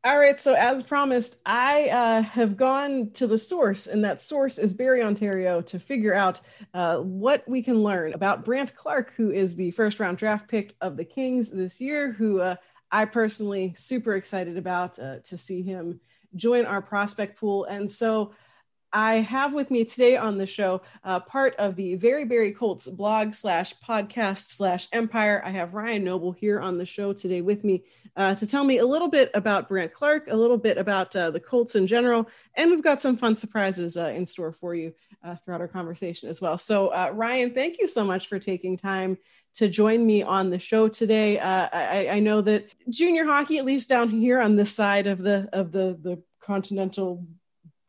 All 0.06 0.20
right, 0.20 0.41
so 0.41 0.55
as 0.55 0.85
promised, 0.85 1.38
I 1.44 1.88
uh, 1.88 2.23
have 2.23 2.56
gone 2.56 3.11
to 3.14 3.26
the 3.26 3.37
source, 3.37 3.88
and 3.88 4.05
that 4.05 4.23
source 4.23 4.56
is 4.56 4.73
Barrie, 4.73 5.03
Ontario, 5.03 5.61
to 5.62 5.81
figure 5.81 6.14
out 6.14 6.41
uh, 6.75 6.99
what 6.99 7.43
we 7.49 7.61
can 7.61 7.82
learn 7.82 8.12
about 8.12 8.44
Brandt 8.44 8.76
Clarke, 8.76 9.14
who 9.17 9.32
is 9.32 9.56
the 9.56 9.73
first 9.73 9.99
round 9.99 10.17
draft 10.17 10.47
pick 10.47 10.76
of 10.81 10.97
the 10.97 11.05
Kings 11.05 11.50
this 11.50 11.81
year, 11.81 12.12
who 12.12 12.41
uh, 12.41 12.55
I 12.88 13.06
personally 13.06 13.75
super 13.76 14.14
excited 14.14 14.56
about 14.56 14.97
uh, 15.00 15.17
to 15.25 15.37
see 15.37 15.62
him 15.62 15.99
join 16.37 16.67
our 16.67 16.81
prospect 16.81 17.37
pool. 17.41 17.64
And 17.64 17.91
so 17.91 18.32
I 18.93 19.15
have 19.17 19.53
with 19.53 19.71
me 19.71 19.85
today 19.85 20.17
on 20.17 20.38
the 20.38 20.47
show 20.47 20.83
uh, 21.05 21.21
part 21.21 21.55
of 21.56 21.77
the 21.77 21.97
Very 21.97 22.25
Barrie 22.25 22.53
Colts 22.53 22.88
blog 22.88 23.35
slash 23.35 23.75
podcast 23.87 24.55
slash 24.56 24.88
empire. 24.93 25.43
I 25.44 25.50
have 25.50 25.75
Ryan 25.75 26.05
Noble 26.05 26.33
here 26.33 26.61
on 26.61 26.79
the 26.79 26.87
show 26.87 27.12
today 27.12 27.41
with 27.41 27.65
me 27.65 27.85
uh, 28.17 28.35
to 28.37 28.47
tell 28.47 28.65
me 28.65 28.79
a 28.79 28.87
little 28.87 29.09
bit 29.09 29.31
about 29.35 29.69
Brandt 29.69 29.93
Clarke, 29.93 30.29
a 30.29 30.37
little 30.37 30.57
bit 30.57 30.78
about 30.78 31.14
uh, 31.14 31.31
the 31.31 31.40
Colts 31.40 31.75
in 31.75 31.87
general, 31.87 32.28
and 32.55 32.71
we've 32.71 32.83
got 32.83 33.02
some 33.02 33.16
fun 33.16 33.37
surprises 33.37 33.97
uh, 33.97 34.07
in 34.07 34.25
store 34.25 34.52
for 34.52 34.75
you 34.75 34.95
uh, 35.23 35.37
throughout 35.37 35.61
our 35.61 35.69
conversation 35.69 36.28
as 36.28 36.40
well. 36.40 36.57
So, 36.57 36.88
uh, 36.88 37.11
Ryan, 37.12 37.52
thank 37.52 37.78
you 37.78 37.88
so 37.88 38.05
much 38.05 38.28
for 38.28 38.38
taking 38.38 38.76
time 38.76 39.19
to 39.57 39.69
join 39.69 40.07
me 40.07 40.23
on 40.23 40.50
the 40.50 40.59
show 40.59 40.88
today. 40.88 41.38
I, 41.38 42.16
I 42.16 42.21
know 42.21 42.40
that 42.43 42.66
junior 42.88 43.25
hockey, 43.25 43.59
at 43.59 43.64
least 43.64 43.88
down 43.88 44.11
here 44.11 44.40
on 44.40 44.57
this 44.57 44.75
side 44.75 45.07
of 45.07 45.19
the 45.19 45.49
of 45.52 45.73
the 45.73 45.99
the 46.02 46.23
continental 46.40 47.26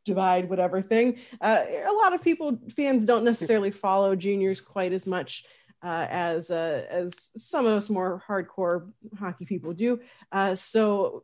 divide 0.08 0.50
whatever 0.50 0.82
thing 0.82 1.20
uh, 1.42 1.64
a 1.86 1.92
lot 1.92 2.14
of 2.14 2.24
people 2.24 2.58
fans 2.70 3.06
don't 3.06 3.24
necessarily 3.32 3.70
follow 3.70 4.16
juniors 4.16 4.60
quite 4.62 4.94
as 4.94 5.06
much 5.06 5.46
uh, 5.84 6.08
as 6.10 6.50
uh, 6.50 6.86
as 6.90 7.30
some 7.36 7.68
of 7.68 7.74
us 7.74 7.90
more 7.90 8.24
hardcore 8.28 8.90
hockey 9.20 9.46
people 9.46 9.74
do 9.74 10.00
uh, 10.32 10.56
so 10.56 11.24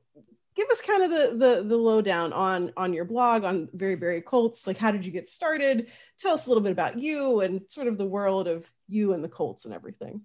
give 0.56 0.70
us 0.70 0.82
kind 0.82 1.02
of 1.02 1.10
the, 1.10 1.25
the 1.38 1.63
the 1.63 1.78
lowdown 1.78 2.34
on 2.34 2.74
on 2.75 2.94
your 2.94 3.06
blog 3.06 3.46
on 3.46 3.70
very 3.74 3.96
very 3.96 4.22
colts 4.22 4.68
like 4.68 4.78
how 4.78 4.92
did 4.92 5.06
you 5.06 5.12
get 5.12 5.30
started 5.30 5.88
tell 6.20 6.34
us 6.34 6.46
a 6.46 6.50
little 6.50 6.62
bit 6.62 6.74
about 6.74 7.00
you 7.00 7.40
and 7.40 7.62
sort 7.70 7.88
of 7.88 7.98
the 7.98 8.06
world 8.06 8.48
of 8.48 8.70
you 8.90 9.13
and 9.13 9.24
the 9.24 9.30
colts 9.30 9.66
and 9.66 9.74
everything 9.74 10.22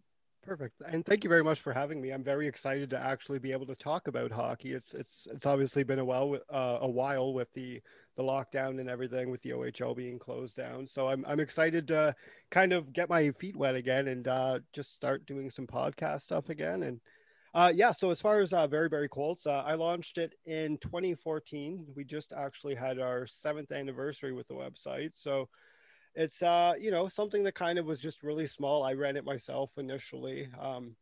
Perfect. 0.49 0.81
And 0.87 1.05
thank 1.05 1.25
you 1.25 1.29
very 1.29 1.45
much 1.45 1.61
for 1.61 1.75
having 1.75 2.00
me. 2.00 2.11
I'm 2.11 2.25
very 2.25 2.49
excited 2.49 2.88
to 2.91 2.99
actually 2.99 3.38
be 3.38 3.53
able 3.53 3.67
to 3.67 3.75
talk 3.75 4.09
about 4.09 4.33
hockey. 4.33 4.73
It's 4.73 4.95
it's 4.95 5.29
it's 5.31 5.45
obviously 5.45 5.83
been 5.83 5.99
a 5.99 6.05
while 6.07 6.38
uh, 6.49 6.79
a 6.81 6.88
while 6.88 7.35
with 7.35 7.53
the 7.53 7.83
the 8.19 8.25
lockdown 8.25 8.81
and 8.81 8.91
everything 8.91 9.31
with 9.31 9.41
the 9.43 9.51
OHL 9.51 9.97
being 9.97 10.19
closed 10.19 10.57
down. 10.57 10.89
So 10.89 11.07
I'm 11.07 11.25
I'm 11.27 11.39
excited 11.39 11.87
to 11.89 12.15
kind 12.51 12.73
of 12.73 12.93
get 12.93 13.09
my 13.09 13.31
feet 13.31 13.57
wet 13.57 13.77
again 13.77 14.09
and 14.09 14.27
uh, 14.27 14.59
just 14.75 14.93
start 14.93 15.25
doing 15.25 15.51
some 15.51 15.69
podcast 15.69 16.23
stuff 16.23 16.51
again. 16.51 16.83
And 16.83 17.01
uh, 17.55 17.73
yeah, 17.75 17.93
so 17.93 18.11
as 18.11 18.21
far 18.21 18.41
as 18.41 18.53
uh, 18.53 18.67
Very 18.67 18.89
Barrie 18.89 19.09
Colts, 19.09 19.47
uh, 19.47 19.63
I 19.65 19.75
launched 19.75 20.19
it 20.19 20.35
in 20.45 20.79
2014. 20.79 21.87
We 21.95 22.05
just 22.05 22.33
actually 22.33 22.75
had 22.75 22.99
our 22.99 23.27
seventh 23.29 23.71
anniversary 23.71 24.33
with 24.33 24.49
the 24.49 24.55
website. 24.55 25.13
So 25.15 25.49
it's 26.15 26.43
uh 26.43 26.73
you 26.81 26.91
know 26.91 27.07
something 27.07 27.45
that 27.45 27.55
kind 27.55 27.79
of 27.79 27.85
was 27.85 28.01
just 28.01 28.25
really 28.25 28.47
small 28.47 28.83
i 28.83 28.93
ran 28.95 29.17
it 29.17 29.27
myself 29.27 29.71
initially 29.77 30.49
um 30.59 30.97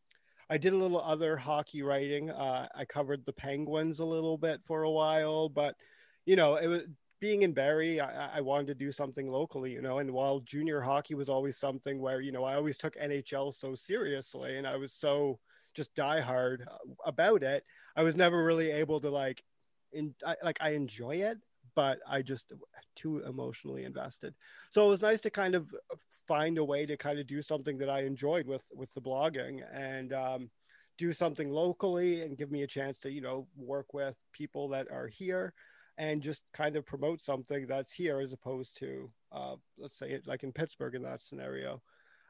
i 0.51 0.59
did 0.59 0.73
a 0.73 0.77
little 0.77 1.01
other 1.01 1.37
hockey 1.37 1.81
writing 1.81 2.29
uh 2.29 2.67
i 2.75 2.85
covered 2.85 3.25
the 3.25 3.33
penguins 3.33 4.01
a 4.01 4.05
little 4.05 4.37
bit 4.37 4.61
for 4.67 4.83
a 4.83 4.91
while 4.91 5.49
but 5.49 5.77
you 6.27 6.35
know 6.35 6.57
it 6.57 6.67
was 6.67 6.83
being 7.21 7.43
in 7.43 7.53
Barrie, 7.53 8.01
I, 8.01 8.39
I, 8.39 8.41
wanted 8.43 8.67
to 8.67 8.75
do 8.75 8.93
something 8.93 9.31
locally, 9.31 9.73
you 9.73 9.81
know. 9.81 9.99
And 9.99 10.11
while 10.11 10.41
junior 10.41 10.81
hockey 10.81 11.15
was 11.15 11.29
always 11.29 11.57
something 11.57 12.01
where, 12.01 12.21
you 12.21 12.33
know, 12.33 12.45
I 12.45 12.57
always 12.57 12.77
took 12.77 12.97
NHL 12.97 13.55
so 13.55 13.75
seriously 13.75 14.59
and 14.59 14.67
I 14.67 14.77
was 14.77 14.93
so 14.93 15.39
just 15.75 15.95
diehard 15.95 16.67
about 17.05 17.43
it, 17.43 17.65
I 17.97 18.03
was 18.03 18.17
never 18.17 18.45
really 18.45 18.71
able 18.71 19.01
to 19.01 19.11
like, 19.11 19.43
in 19.93 20.15
I, 20.27 20.37
like 20.43 20.59
I 20.61 20.71
enjoy 20.71 21.17
it, 21.17 21.39
but 21.75 22.01
I 22.09 22.23
just 22.23 22.53
too 22.97 23.21
emotionally 23.21 23.85
invested. 23.85 24.35
So 24.71 24.85
it 24.85 24.89
was 24.89 25.03
nice 25.03 25.21
to 25.23 25.31
kind 25.31 25.55
of 25.55 25.69
find 26.29 26.59
a 26.59 26.65
way 26.65 26.87
to 26.87 26.97
kind 26.97 27.19
of 27.19 27.27
do 27.27 27.41
something 27.41 27.79
that 27.79 27.89
I 27.89 28.03
enjoyed 28.03 28.47
with 28.47 28.63
with 28.75 28.93
the 28.95 29.01
blogging 29.01 29.63
and 29.73 30.13
um, 30.13 30.51
do 30.99 31.13
something 31.13 31.51
locally 31.51 32.23
and 32.23 32.37
give 32.37 32.51
me 32.51 32.63
a 32.63 32.67
chance 32.67 32.99
to 32.99 33.11
you 33.11 33.21
know 33.21 33.47
work 33.57 33.95
with 33.95 34.17
people 34.33 34.69
that 34.71 34.91
are 34.91 35.07
here 35.07 35.55
and 35.99 36.23
just 36.23 36.43
kind 36.53 36.77
of 36.77 36.85
promote 36.85 37.23
something 37.23 37.67
that's 37.67 37.93
here 37.93 38.21
as 38.21 38.33
opposed 38.33 38.77
to 38.79 39.11
uh, 39.33 39.57
let's 39.79 39.99
say 39.99 40.19
like 40.27 40.43
in 40.43 40.53
Pittsburgh 40.53 40.95
in 40.95 41.03
that 41.03 41.23
scenario. 41.23 41.83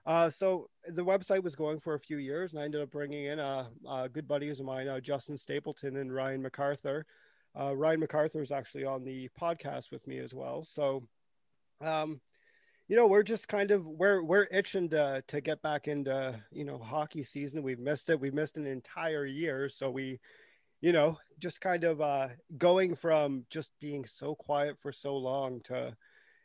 Uh, 0.05 0.31
so 0.31 0.71
the 0.89 1.05
website 1.05 1.43
was 1.43 1.57
going 1.57 1.81
for 1.81 1.95
a 1.95 2.01
few 2.01 2.19
years, 2.19 2.53
and 2.53 2.61
I 2.61 2.65
ended 2.65 2.81
up 2.81 2.91
bringing 2.91 3.25
in 3.25 3.41
a, 3.41 3.69
uh 3.89 4.07
good 4.09 4.29
buddies 4.29 4.61
of 4.61 4.67
mine, 4.67 4.87
uh, 4.87 5.01
Justin 5.01 5.37
Stapleton 5.37 5.97
and 5.97 6.15
Ryan 6.15 6.43
MacArthur. 6.43 7.07
Uh, 7.59 7.75
Ryan 7.75 8.01
MacArthur 8.01 8.43
is 8.43 8.53
actually 8.53 8.85
on 8.85 9.03
the 9.03 9.29
podcast 9.41 9.91
with 9.91 10.07
me 10.07 10.19
as 10.19 10.33
well. 10.33 10.63
So, 10.63 11.09
um, 11.81 12.21
you 12.87 12.95
know, 12.95 13.07
we're 13.09 13.25
just 13.25 13.49
kind 13.49 13.73
of 13.73 13.85
we're 13.85 14.23
we're 14.23 14.47
itching 14.53 14.91
to 14.91 15.25
to 15.27 15.41
get 15.41 15.61
back 15.61 15.89
into 15.89 16.39
you 16.53 16.65
know 16.65 16.79
hockey 16.79 17.25
season. 17.25 17.65
We've 17.65 17.81
missed 17.81 18.09
it. 18.09 18.21
We've 18.21 18.35
missed 18.35 18.57
an 18.59 18.67
entire 18.67 19.27
year, 19.27 19.69
so 19.69 19.91
we 19.91 20.21
you 20.87 20.93
know, 20.93 21.19
just 21.41 21.61
kind 21.61 21.83
of 21.83 22.01
uh, 22.01 22.29
going 22.59 22.95
from 22.95 23.45
just 23.51 23.73
being 23.81 24.05
so 24.07 24.37
quiet 24.37 24.79
for 24.79 24.93
so 24.93 25.17
long 25.17 25.61
to 25.63 25.97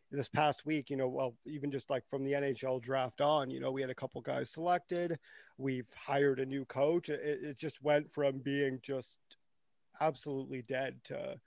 this 0.10 0.30
past 0.30 0.66
week, 0.66 0.90
you 0.90 0.98
know, 0.98 1.08
well, 1.08 1.36
even 1.46 1.70
just 1.70 1.92
like 1.92 2.04
from 2.10 2.24
the 2.24 2.32
NHL 2.32 2.82
draft 2.82 3.22
on, 3.22 3.52
you 3.52 3.60
know, 3.60 3.70
we 3.70 3.82
had 3.82 3.92
a 3.92 3.96
couple 3.96 4.20
guys 4.20 4.50
selected. 4.50 5.20
We've 5.60 5.88
hired 5.96 6.40
a 6.40 6.46
new 6.48 6.66
coach. 6.66 7.08
It, 7.10 7.22
it 7.24 7.60
just 7.60 7.84
went 7.84 8.12
from 8.12 8.40
being 8.40 8.80
just 8.82 9.20
absolutely 10.02 10.64
dead 10.64 10.96
to 11.04 11.40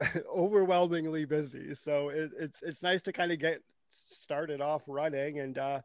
overwhelmingly 0.28 1.26
busy. 1.26 1.76
So 1.76 2.08
it, 2.08 2.32
it's 2.36 2.60
it's 2.60 2.82
nice 2.82 3.02
to 3.02 3.12
kind 3.12 3.30
of 3.30 3.38
get 3.38 3.62
started 3.90 4.60
off 4.60 4.82
running, 4.88 5.38
and 5.38 5.56
uh, 5.56 5.80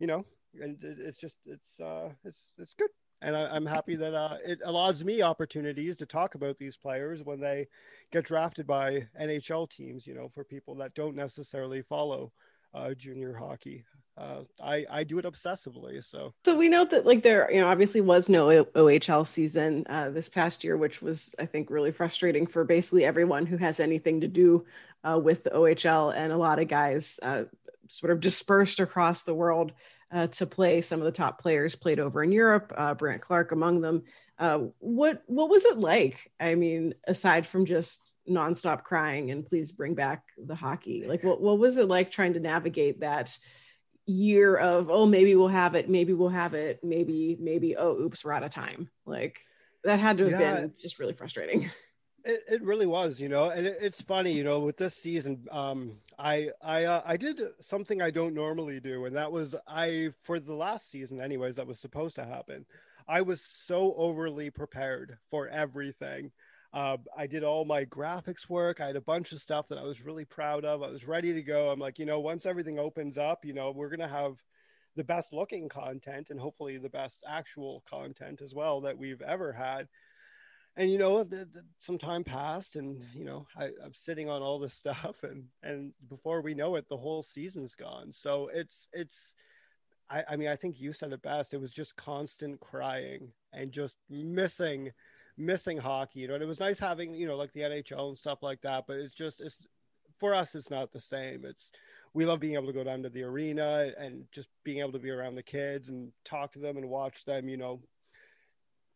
you 0.00 0.08
know, 0.08 0.24
and 0.60 0.82
it, 0.82 0.98
it's 0.98 1.18
just 1.18 1.36
it's 1.46 1.78
uh, 1.78 2.08
it's 2.24 2.42
it's 2.58 2.74
good 2.74 2.90
and 3.22 3.36
I, 3.36 3.56
am 3.56 3.66
happy 3.66 3.96
that 3.96 4.14
uh, 4.14 4.36
it 4.44 4.60
allows 4.64 5.04
me 5.04 5.22
opportunities 5.22 5.96
to 5.96 6.06
talk 6.06 6.34
about 6.34 6.58
these 6.58 6.76
players 6.76 7.22
when 7.22 7.40
they 7.40 7.68
get 8.12 8.24
drafted 8.24 8.66
by 8.66 9.06
NHL 9.20 9.70
teams. 9.70 10.06
You 10.06 10.14
know, 10.14 10.28
for 10.28 10.44
people 10.44 10.74
that 10.76 10.94
don't 10.94 11.16
necessarily 11.16 11.82
follow 11.82 12.32
uh, 12.74 12.94
junior 12.94 13.34
hockey. 13.34 13.84
Uh, 14.18 14.42
I 14.62 14.86
I 14.90 15.04
do 15.04 15.18
it 15.18 15.24
obsessively. 15.24 16.02
So 16.02 16.32
so 16.44 16.56
we 16.56 16.68
note 16.68 16.90
that 16.90 17.04
like 17.04 17.22
there 17.22 17.50
you 17.50 17.60
know 17.60 17.68
obviously 17.68 18.00
was 18.00 18.28
no 18.28 18.64
OHL 18.64 19.26
season 19.26 19.84
uh, 19.88 20.10
this 20.10 20.28
past 20.28 20.64
year, 20.64 20.76
which 20.76 21.02
was 21.02 21.34
I 21.38 21.46
think 21.46 21.70
really 21.70 21.92
frustrating 21.92 22.46
for 22.46 22.64
basically 22.64 23.04
everyone 23.04 23.46
who 23.46 23.56
has 23.58 23.80
anything 23.80 24.20
to 24.22 24.28
do 24.28 24.64
uh, 25.04 25.18
with 25.22 25.44
the 25.44 25.50
OHL, 25.50 26.14
and 26.14 26.32
a 26.32 26.38
lot 26.38 26.58
of 26.58 26.68
guys 26.68 27.20
uh, 27.22 27.44
sort 27.88 28.12
of 28.12 28.20
dispersed 28.20 28.80
across 28.80 29.22
the 29.22 29.34
world 29.34 29.72
uh, 30.12 30.26
to 30.28 30.46
play. 30.46 30.80
Some 30.80 31.00
of 31.00 31.04
the 31.04 31.12
top 31.12 31.40
players 31.40 31.74
played 31.74 32.00
over 32.00 32.22
in 32.22 32.32
Europe, 32.32 32.72
uh, 32.76 32.94
Brandt 32.94 33.22
Clarke 33.22 33.52
among 33.52 33.80
them. 33.80 34.02
Uh, 34.38 34.58
what 34.78 35.22
what 35.26 35.50
was 35.50 35.64
it 35.64 35.78
like? 35.78 36.30
I 36.38 36.54
mean, 36.54 36.94
aside 37.06 37.46
from 37.46 37.66
just 37.66 38.10
nonstop 38.28 38.82
crying 38.82 39.30
and 39.30 39.46
please 39.46 39.72
bring 39.72 39.94
back 39.94 40.24
the 40.36 40.54
hockey, 40.54 41.06
like 41.06 41.22
what 41.22 41.40
what 41.40 41.58
was 41.58 41.76
it 41.76 41.88
like 41.88 42.10
trying 42.10 42.34
to 42.34 42.40
navigate 42.40 43.00
that? 43.00 43.36
year 44.08 44.56
of 44.56 44.88
oh 44.88 45.04
maybe 45.04 45.34
we'll 45.34 45.48
have 45.48 45.74
it 45.74 45.90
maybe 45.90 46.12
we'll 46.12 46.28
have 46.28 46.54
it 46.54 46.78
maybe 46.84 47.36
maybe 47.40 47.76
oh 47.76 47.98
oops 47.98 48.24
we're 48.24 48.32
out 48.32 48.44
of 48.44 48.50
time 48.50 48.88
like 49.04 49.40
that 49.82 49.98
had 49.98 50.18
to 50.18 50.28
have 50.28 50.40
yeah. 50.40 50.54
been 50.54 50.72
just 50.80 51.00
really 51.00 51.12
frustrating 51.12 51.68
It, 52.26 52.40
it 52.48 52.62
really 52.62 52.86
was, 52.86 53.20
you 53.20 53.28
know, 53.28 53.50
and 53.50 53.66
it, 53.66 53.78
it's 53.80 54.02
funny, 54.02 54.32
you 54.32 54.42
know, 54.42 54.58
with 54.58 54.76
this 54.76 54.94
season, 54.94 55.46
um, 55.52 55.92
I 56.18 56.50
I 56.60 56.84
uh, 56.84 57.02
I 57.06 57.16
did 57.16 57.40
something 57.60 58.02
I 58.02 58.10
don't 58.10 58.34
normally 58.34 58.80
do, 58.80 59.04
and 59.04 59.14
that 59.14 59.30
was 59.30 59.54
I 59.68 60.10
for 60.22 60.40
the 60.40 60.54
last 60.54 60.90
season, 60.90 61.20
anyways, 61.20 61.54
that 61.56 61.68
was 61.68 61.78
supposed 61.78 62.16
to 62.16 62.24
happen. 62.24 62.66
I 63.06 63.22
was 63.22 63.40
so 63.40 63.94
overly 63.96 64.50
prepared 64.50 65.18
for 65.30 65.48
everything. 65.48 66.32
Uh, 66.72 66.96
I 67.16 67.28
did 67.28 67.44
all 67.44 67.64
my 67.64 67.84
graphics 67.84 68.48
work. 68.48 68.80
I 68.80 68.88
had 68.88 68.96
a 68.96 69.00
bunch 69.00 69.30
of 69.32 69.40
stuff 69.40 69.68
that 69.68 69.78
I 69.78 69.84
was 69.84 70.04
really 70.04 70.24
proud 70.24 70.64
of. 70.64 70.82
I 70.82 70.88
was 70.88 71.06
ready 71.06 71.32
to 71.32 71.42
go. 71.42 71.70
I'm 71.70 71.78
like, 71.78 71.98
you 72.00 72.06
know, 72.06 72.18
once 72.18 72.44
everything 72.44 72.78
opens 72.78 73.16
up, 73.16 73.44
you 73.44 73.54
know, 73.54 73.70
we're 73.70 73.88
gonna 73.88 74.08
have 74.08 74.42
the 74.96 75.04
best 75.04 75.32
looking 75.32 75.68
content 75.68 76.30
and 76.30 76.40
hopefully 76.40 76.78
the 76.78 76.88
best 76.88 77.22
actual 77.28 77.84
content 77.88 78.40
as 78.42 78.54
well 78.54 78.80
that 78.80 78.98
we've 78.98 79.22
ever 79.22 79.52
had 79.52 79.86
and 80.76 80.90
you 80.90 80.98
know 80.98 81.24
the, 81.24 81.48
the, 81.52 81.64
some 81.78 81.98
time 81.98 82.22
passed 82.22 82.76
and 82.76 83.02
you 83.14 83.24
know 83.24 83.46
I, 83.56 83.66
i'm 83.84 83.94
sitting 83.94 84.28
on 84.28 84.42
all 84.42 84.58
this 84.58 84.74
stuff 84.74 85.22
and 85.22 85.44
and 85.62 85.92
before 86.08 86.40
we 86.40 86.54
know 86.54 86.76
it 86.76 86.88
the 86.88 86.96
whole 86.96 87.22
season's 87.22 87.74
gone. 87.74 88.12
So 88.12 88.50
it's 88.52 88.88
it's 88.92 89.34
I, 90.08 90.24
I 90.30 90.36
mean 90.36 90.48
i 90.48 90.56
think 90.56 90.80
you 90.80 90.92
said 90.92 91.12
it 91.12 91.22
best. 91.22 91.54
It 91.54 91.60
was 91.60 91.72
just 91.72 91.96
constant 91.96 92.60
crying 92.60 93.32
and 93.52 93.72
just 93.72 93.96
missing 94.10 94.92
missing 95.38 95.76
hockey 95.76 96.20
you 96.20 96.28
know 96.28 96.34
and 96.34 96.42
it 96.42 96.46
was 96.46 96.60
nice 96.60 96.78
having 96.78 97.14
you 97.14 97.26
know 97.26 97.36
like 97.36 97.52
the 97.52 97.60
nhl 97.60 98.08
and 98.08 98.18
stuff 98.18 98.42
like 98.42 98.62
that 98.62 98.84
but 98.86 98.96
it's 98.96 99.12
just 99.12 99.42
it's 99.42 99.58
for 100.18 100.34
us 100.34 100.54
it's 100.54 100.70
not 100.70 100.92
the 100.92 101.00
same. 101.00 101.44
It's 101.44 101.70
we 102.14 102.24
love 102.24 102.40
being 102.40 102.54
able 102.54 102.66
to 102.66 102.72
go 102.72 102.84
down 102.84 103.02
to 103.02 103.10
the 103.10 103.22
arena 103.22 103.92
and 103.98 104.24
just 104.32 104.48
being 104.64 104.78
able 104.80 104.92
to 104.92 104.98
be 104.98 105.10
around 105.10 105.34
the 105.34 105.42
kids 105.42 105.88
and 105.88 106.12
talk 106.24 106.52
to 106.52 106.58
them 106.58 106.76
and 106.76 106.88
watch 106.88 107.24
them 107.24 107.48
you 107.48 107.56
know 107.56 107.80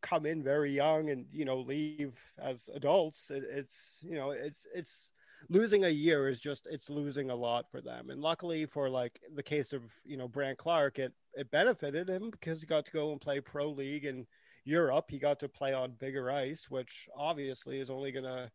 come 0.03 0.27
in 0.27 0.43
very 0.43 0.73
young 0.73 1.11
and 1.11 1.27
you 1.33 1.45
know 1.45 1.59
leave 1.59 2.19
as 2.39 2.69
adults 2.75 3.31
it, 3.31 3.45
it's 3.49 3.99
you 4.03 4.15
know 4.15 4.31
it's 4.31 4.67
it's 4.75 5.11
losing 5.49 5.85
a 5.85 5.89
year 5.89 6.29
is 6.29 6.39
just 6.39 6.67
it's 6.71 6.91
losing 6.91 7.31
a 7.31 7.35
lot 7.35 7.71
for 7.71 7.81
them. 7.81 8.11
And 8.11 8.21
luckily 8.21 8.67
for 8.67 8.91
like 8.91 9.21
the 9.35 9.43
case 9.43 9.73
of 9.73 9.83
you 10.05 10.17
know 10.17 10.29
Brandt 10.29 10.59
clarke 10.59 10.99
it 10.99 11.13
it 11.35 11.51
benefited 11.51 12.09
him 12.09 12.31
because 12.31 12.61
he 12.61 12.67
got 12.67 12.85
to 12.87 12.93
go 12.93 13.13
and 13.13 13.21
play 13.21 13.41
pro 13.41 13.71
league 13.71 14.05
in 14.05 14.27
Europe. 14.65 15.07
He 15.09 15.19
got 15.19 15.41
to 15.41 15.49
play 15.49 15.73
on 15.73 15.93
bigger 15.93 16.31
ice 16.31 16.71
which 16.71 17.09
obviously 17.17 17.81
is 17.81 17.91
only 17.91 18.13
going 18.13 18.25
to 18.25 18.51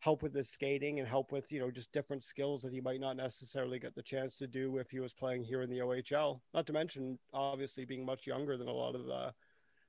help 0.00 0.22
with 0.22 0.34
his 0.34 0.50
skating 0.50 0.98
and 0.98 1.08
help 1.08 1.32
with 1.32 1.50
you 1.50 1.60
know 1.60 1.70
just 1.70 1.92
different 1.92 2.24
skills 2.24 2.62
that 2.62 2.72
he 2.72 2.80
might 2.80 3.00
not 3.00 3.16
necessarily 3.16 3.78
get 3.78 3.94
the 3.94 4.02
chance 4.02 4.36
to 4.36 4.46
do 4.46 4.76
if 4.78 4.90
he 4.90 5.00
was 5.00 5.12
playing 5.12 5.42
here 5.42 5.62
in 5.62 5.70
the 5.70 5.78
OHL 5.78 6.40
not 6.52 6.66
to 6.66 6.72
mention 6.72 7.18
obviously 7.32 7.84
being 7.84 8.04
much 8.04 8.26
younger 8.26 8.56
than 8.56 8.68
a 8.68 8.72
lot 8.72 8.94
of 8.94 9.06
the 9.06 9.32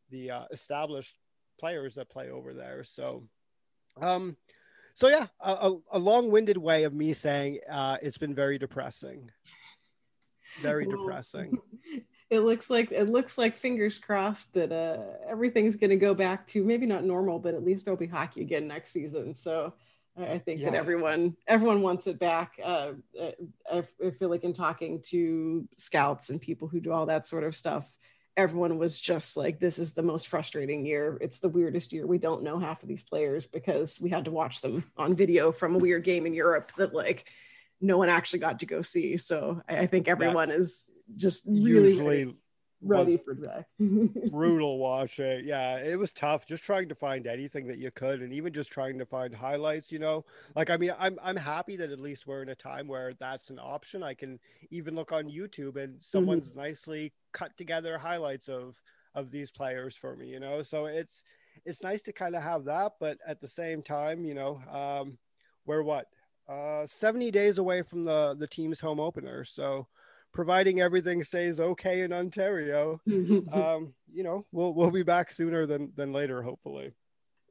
the 0.09 0.31
uh, 0.31 0.43
established 0.51 1.15
players 1.59 1.95
that 1.95 2.09
play 2.09 2.29
over 2.29 2.53
there. 2.53 2.83
So, 2.83 3.23
um, 4.01 4.37
so 4.93 5.07
yeah, 5.07 5.27
a, 5.39 5.73
a 5.91 5.99
long-winded 5.99 6.57
way 6.57 6.83
of 6.83 6.93
me 6.93 7.13
saying 7.13 7.59
uh, 7.69 7.97
it's 8.01 8.17
been 8.17 8.33
very 8.33 8.57
depressing. 8.57 9.31
Very 10.61 10.87
well, 10.87 10.97
depressing. 10.97 11.59
It 12.29 12.39
looks 12.39 12.69
like 12.69 12.91
it 12.91 13.05
looks 13.05 13.37
like 13.37 13.55
fingers 13.55 13.97
crossed 13.97 14.53
that 14.55 14.73
uh, 14.73 14.97
everything's 15.29 15.77
going 15.77 15.91
to 15.91 15.95
go 15.95 16.13
back 16.13 16.45
to 16.47 16.61
maybe 16.61 16.85
not 16.85 17.05
normal, 17.05 17.39
but 17.39 17.53
at 17.53 17.63
least 17.63 17.85
there'll 17.85 17.97
be 17.97 18.05
hockey 18.05 18.41
again 18.41 18.67
next 18.67 18.91
season. 18.91 19.33
So 19.33 19.73
I 20.17 20.37
think 20.39 20.59
yeah. 20.59 20.71
that 20.71 20.77
everyone 20.77 21.37
everyone 21.47 21.81
wants 21.81 22.05
it 22.07 22.19
back. 22.19 22.59
Uh, 22.61 22.93
I, 23.71 23.83
I 24.05 24.11
feel 24.11 24.29
like 24.29 24.43
in 24.43 24.51
talking 24.51 25.01
to 25.07 25.67
scouts 25.77 26.29
and 26.29 26.41
people 26.41 26.67
who 26.67 26.81
do 26.81 26.91
all 26.91 27.05
that 27.05 27.27
sort 27.27 27.45
of 27.45 27.55
stuff, 27.55 27.89
everyone 28.37 28.77
was 28.77 28.99
just 28.99 29.35
like, 29.35 29.59
this 29.59 29.79
is 29.79 29.93
the 29.93 30.03
most 30.03 30.27
frustrating 30.27 30.85
year. 30.85 31.17
It's 31.19 31.39
the 31.39 31.49
weirdest 31.49 31.91
year. 31.91 32.05
We 32.05 32.19
don't 32.19 32.43
know 32.43 32.59
half 32.59 32.83
of 32.83 32.87
these 32.87 33.03
players 33.03 33.47
because 33.47 33.99
we 33.99 34.11
had 34.11 34.25
to 34.25 34.31
watch 34.31 34.61
them 34.61 34.89
on 34.95 35.15
video 35.15 35.51
from 35.51 35.75
a 35.75 35.79
weird 35.79 36.03
game 36.03 36.27
in 36.27 36.35
Europe 36.35 36.71
that 36.77 36.93
like 36.93 37.25
no 37.81 37.97
one 37.97 38.09
actually 38.09 38.39
got 38.39 38.59
to 38.59 38.67
go 38.67 38.81
see. 38.83 39.17
So 39.17 39.61
I, 39.67 39.79
I 39.79 39.87
think 39.87 40.07
everyone 40.07 40.49
that 40.49 40.59
is 40.59 40.89
just 41.15 41.47
really 41.47 41.89
usually 41.89 42.35
ready 42.81 43.17
for 43.17 43.33
that. 43.35 43.65
brutal 44.31 44.77
watching. 44.77 45.43
Yeah, 45.45 45.77
it 45.77 45.97
was 45.97 46.11
tough 46.11 46.45
just 46.45 46.63
trying 46.63 46.89
to 46.89 46.95
find 46.95 47.27
anything 47.27 47.67
that 47.67 47.77
you 47.77 47.91
could 47.91 48.21
and 48.21 48.33
even 48.33 48.53
just 48.53 48.71
trying 48.71 48.99
to 48.99 49.05
find 49.05 49.33
highlights, 49.33 49.91
you 49.91 49.99
know. 49.99 50.25
Like 50.55 50.69
I 50.69 50.77
mean, 50.77 50.93
I'm 50.97 51.17
I'm 51.23 51.35
happy 51.35 51.75
that 51.77 51.91
at 51.91 51.99
least 51.99 52.27
we're 52.27 52.41
in 52.41 52.49
a 52.49 52.55
time 52.55 52.87
where 52.87 53.13
that's 53.13 53.49
an 53.49 53.59
option. 53.59 54.03
I 54.03 54.13
can 54.13 54.39
even 54.69 54.95
look 54.95 55.11
on 55.11 55.25
YouTube 55.25 55.75
and 55.75 55.93
mm-hmm. 55.93 56.01
someone's 56.01 56.49
mm-hmm. 56.49 56.59
nicely 56.59 57.13
cut 57.31 57.55
together 57.57 57.97
highlights 57.97 58.47
of 58.47 58.79
of 59.15 59.31
these 59.31 59.51
players 59.51 59.95
for 59.95 60.15
me, 60.15 60.27
you 60.27 60.39
know. 60.39 60.61
So 60.61 60.85
it's 60.85 61.23
it's 61.65 61.81
nice 61.81 62.01
to 62.03 62.13
kind 62.13 62.35
of 62.35 62.43
have 62.43 62.65
that, 62.65 62.93
but 62.99 63.17
at 63.25 63.41
the 63.41 63.47
same 63.47 63.81
time, 63.81 64.25
you 64.25 64.33
know, 64.33 64.61
um 64.71 65.17
we're 65.65 65.83
what? 65.83 66.07
Uh 66.47 66.85
70 66.85 67.31
days 67.31 67.57
away 67.57 67.81
from 67.81 68.03
the 68.03 68.35
the 68.37 68.47
team's 68.47 68.79
home 68.79 68.99
opener. 68.99 69.43
So 69.43 69.87
providing 70.37 70.79
everything 70.79 71.23
stays 71.23 71.59
okay 71.59 72.01
in 72.01 72.13
Ontario, 72.13 73.01
um, 73.51 73.95
you 74.13 74.21
know, 74.21 74.45
we'll 74.51 74.71
we'll 74.71 74.91
be 74.91 75.01
back 75.01 75.31
sooner 75.31 75.65
than 75.65 75.91
than 75.95 76.13
later, 76.13 76.43
hopefully. 76.43 76.93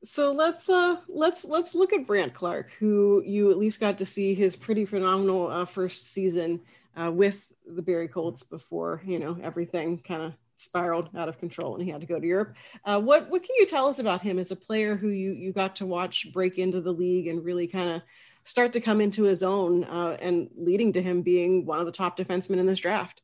So 0.05 0.31
let's 0.31 0.69
uh 0.69 0.99
let's 1.09 1.45
let's 1.45 1.75
look 1.75 1.93
at 1.93 2.07
Brandt 2.07 2.33
Clarke, 2.33 2.71
who 2.79 3.25
you 3.27 3.51
at 3.51 3.59
least 3.59 3.81
got 3.81 3.99
to 3.99 4.07
see 4.07 4.35
his 4.35 4.55
pretty 4.55 4.85
phenomenal 4.85 5.49
uh, 5.49 5.65
first 5.65 6.13
season 6.13 6.61
uh, 6.97 7.11
with 7.11 7.53
the 7.67 7.83
Barrie 7.83 8.07
Colts 8.07 8.45
before 8.45 9.03
you 9.05 9.19
know 9.19 9.37
everything 9.43 9.99
kind 9.99 10.23
of 10.23 10.35
spiraled 10.57 11.11
out 11.17 11.29
of 11.29 11.41
control 11.41 11.75
and 11.75 11.85
he 11.85 11.91
had 11.91 12.03
to 12.03 12.07
go 12.07 12.21
to 12.21 12.27
Europe. 12.27 12.55
Uh, 12.85 13.01
what 13.01 13.29
what 13.31 13.43
can 13.43 13.57
you 13.59 13.67
tell 13.67 13.89
us 13.89 13.99
about 13.99 14.23
him 14.23 14.39
as 14.39 14.53
a 14.53 14.57
player 14.57 14.95
who 14.95 15.09
you 15.09 15.33
you 15.33 15.53
got 15.53 15.75
to 15.75 15.87
watch 15.87 16.33
break 16.33 16.57
into 16.57 16.81
the 16.81 16.93
league 16.93 17.27
and 17.27 17.45
really 17.45 17.67
kind 17.67 17.91
of 17.91 18.03
start 18.47 18.73
to 18.73 18.81
come 18.81 19.01
into 19.01 19.25
his 19.25 19.43
own 19.43 19.85
uh, 19.85 20.17
and 20.21 20.49
leading 20.57 20.93
to 20.95 21.03
him 21.03 21.21
being 21.23 21.67
one 21.67 21.81
of 21.81 21.87
the 21.87 21.93
top 21.93 22.17
defensemen 22.17 22.59
in 22.59 22.67
this 22.67 22.81
draft? 22.81 23.21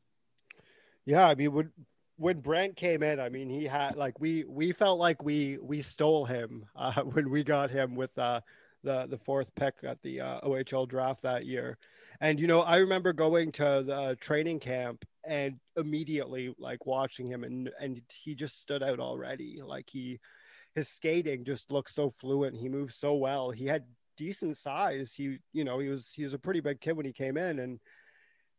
Yeah, 1.05 1.27
I 1.27 1.33
mean, 1.35 1.53
when 1.53 1.71
when 2.17 2.41
Brent 2.41 2.75
came 2.75 3.01
in, 3.01 3.19
I 3.19 3.29
mean, 3.29 3.49
he 3.49 3.65
had 3.65 3.95
like 3.95 4.19
we 4.19 4.43
we 4.43 4.73
felt 4.73 4.99
like 4.99 5.23
we 5.23 5.57
we 5.61 5.81
stole 5.81 6.25
him 6.25 6.65
uh, 6.75 7.01
when 7.01 7.29
we 7.29 7.43
got 7.43 7.71
him 7.71 7.95
with 7.95 8.15
uh, 8.19 8.41
the 8.83 9.07
the 9.07 9.17
fourth 9.17 9.53
pick 9.55 9.75
at 9.83 10.01
the 10.03 10.21
uh, 10.21 10.41
OHL 10.41 10.87
draft 10.87 11.23
that 11.23 11.45
year. 11.45 11.77
And 12.19 12.39
you 12.39 12.47
know, 12.47 12.61
I 12.61 12.77
remember 12.77 13.13
going 13.13 13.51
to 13.53 13.83
the 13.85 14.17
training 14.19 14.59
camp 14.59 15.05
and 15.25 15.55
immediately 15.77 16.53
like 16.59 16.85
watching 16.85 17.27
him 17.27 17.43
and 17.43 17.71
and 17.79 18.01
he 18.13 18.35
just 18.35 18.59
stood 18.59 18.83
out 18.83 18.99
already. 18.99 19.61
Like 19.65 19.89
he 19.89 20.19
his 20.75 20.89
skating 20.89 21.45
just 21.45 21.71
looked 21.71 21.91
so 21.91 22.09
fluent. 22.09 22.57
He 22.57 22.67
moved 22.67 22.93
so 22.93 23.15
well. 23.15 23.51
He 23.51 23.65
had 23.65 23.85
decent 24.17 24.57
size. 24.57 25.13
He, 25.15 25.37
you 25.51 25.63
know, 25.63 25.79
he 25.79 25.89
was 25.89 26.11
he 26.13 26.23
was 26.23 26.33
a 26.33 26.39
pretty 26.39 26.59
big 26.59 26.81
kid 26.81 26.93
when 26.93 27.05
he 27.05 27.13
came 27.13 27.37
in 27.37 27.59
and 27.59 27.79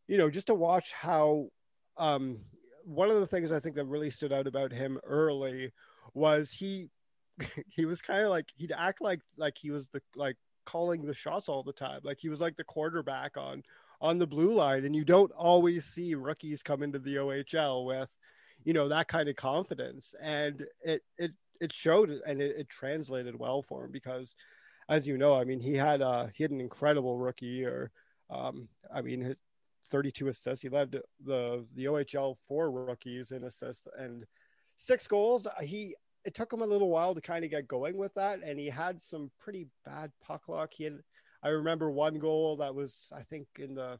you 0.07 0.19
know, 0.19 0.29
just 0.31 0.49
to 0.49 0.55
watch 0.55 0.93
how 0.93 1.49
um 1.97 2.39
one 2.85 3.11
of 3.11 3.19
the 3.19 3.27
things 3.27 3.51
I 3.51 3.61
think 3.61 3.77
that 3.77 3.87
really 3.87 4.11
stood 4.11 4.33
out 4.33 4.47
about 4.47 4.73
him 4.73 4.99
early 5.05 5.73
was 6.13 6.51
he 6.51 6.91
he 7.69 7.85
was 7.85 8.03
kind 8.03 8.23
of 8.23 8.31
like 8.31 8.47
he'd 8.57 8.73
act 8.77 9.01
like 9.01 9.21
like 9.37 9.57
he 9.59 9.71
was 9.71 9.89
the 9.89 10.01
like 10.15 10.37
calling 10.65 11.07
the 11.07 11.15
shots 11.15 11.49
all 11.49 11.63
the 11.63 11.73
time. 11.73 12.01
Like 12.03 12.19
he 12.21 12.29
was 12.29 12.41
like 12.41 12.57
the 12.57 12.65
quarterback 12.65 13.37
on 13.37 13.63
on 14.01 14.19
the 14.19 14.27
blue 14.27 14.55
line, 14.55 14.85
and 14.85 14.95
you 14.95 15.05
don't 15.05 15.33
always 15.33 15.87
see 15.87 16.15
rookies 16.15 16.63
come 16.63 16.83
into 16.83 16.99
the 16.99 17.17
OHL 17.17 17.87
with, 17.87 18.11
you 18.65 18.73
know, 18.73 18.89
that 18.89 19.09
kind 19.09 19.29
of 19.29 19.37
confidence. 19.37 20.15
And 20.21 20.65
it 20.83 21.03
it 21.19 21.33
it 21.61 21.73
showed 21.73 22.11
and 22.11 22.41
it, 22.41 22.57
it 22.59 22.69
translated 22.69 23.39
well 23.39 23.63
for 23.63 23.85
him 23.85 23.93
because, 23.93 24.35
as 24.89 25.07
you 25.07 25.17
know, 25.19 25.35
I 25.35 25.45
mean, 25.45 25.61
he 25.61 25.75
had 25.75 26.03
uh 26.03 26.27
he 26.35 26.45
had 26.45 26.51
an 26.51 26.61
incredible 26.61 27.17
rookie 27.17 27.47
year. 27.47 27.91
Um, 28.31 28.69
I 28.93 29.03
mean, 29.03 29.21
his 29.21 29.37
32 29.91 30.29
assists. 30.29 30.63
He 30.63 30.69
led 30.69 31.01
the 31.25 31.65
the 31.75 31.85
OHL 31.85 32.37
four 32.49 32.71
rookies 32.71 33.31
in 33.31 33.45
assists 33.45 33.87
and 33.99 34.25
six 34.77 35.07
goals. 35.07 35.47
He 35.63 35.95
it 36.25 36.35
took 36.35 36.53
him 36.53 36.63
a 36.63 36.67
little 36.67 36.89
while 36.89 37.15
to 37.15 37.21
kind 37.21 37.45
of 37.45 37.51
get 37.51 37.69
going 37.69 37.97
with 37.97 38.15
that, 38.15 38.41
and 38.43 38.59
he 38.59 38.69
had 38.71 39.01
some 39.01 39.31
pretty 39.39 39.67
bad 39.85 40.11
puck 40.23 40.49
luck. 40.49 40.73
He 40.73 40.85
had, 40.85 41.01
I 41.43 41.49
remember 41.49 41.91
one 41.91 42.19
goal 42.19 42.57
that 42.57 42.75
was, 42.75 43.11
I 43.15 43.23
think, 43.23 43.47
in 43.59 43.75
the 43.75 43.99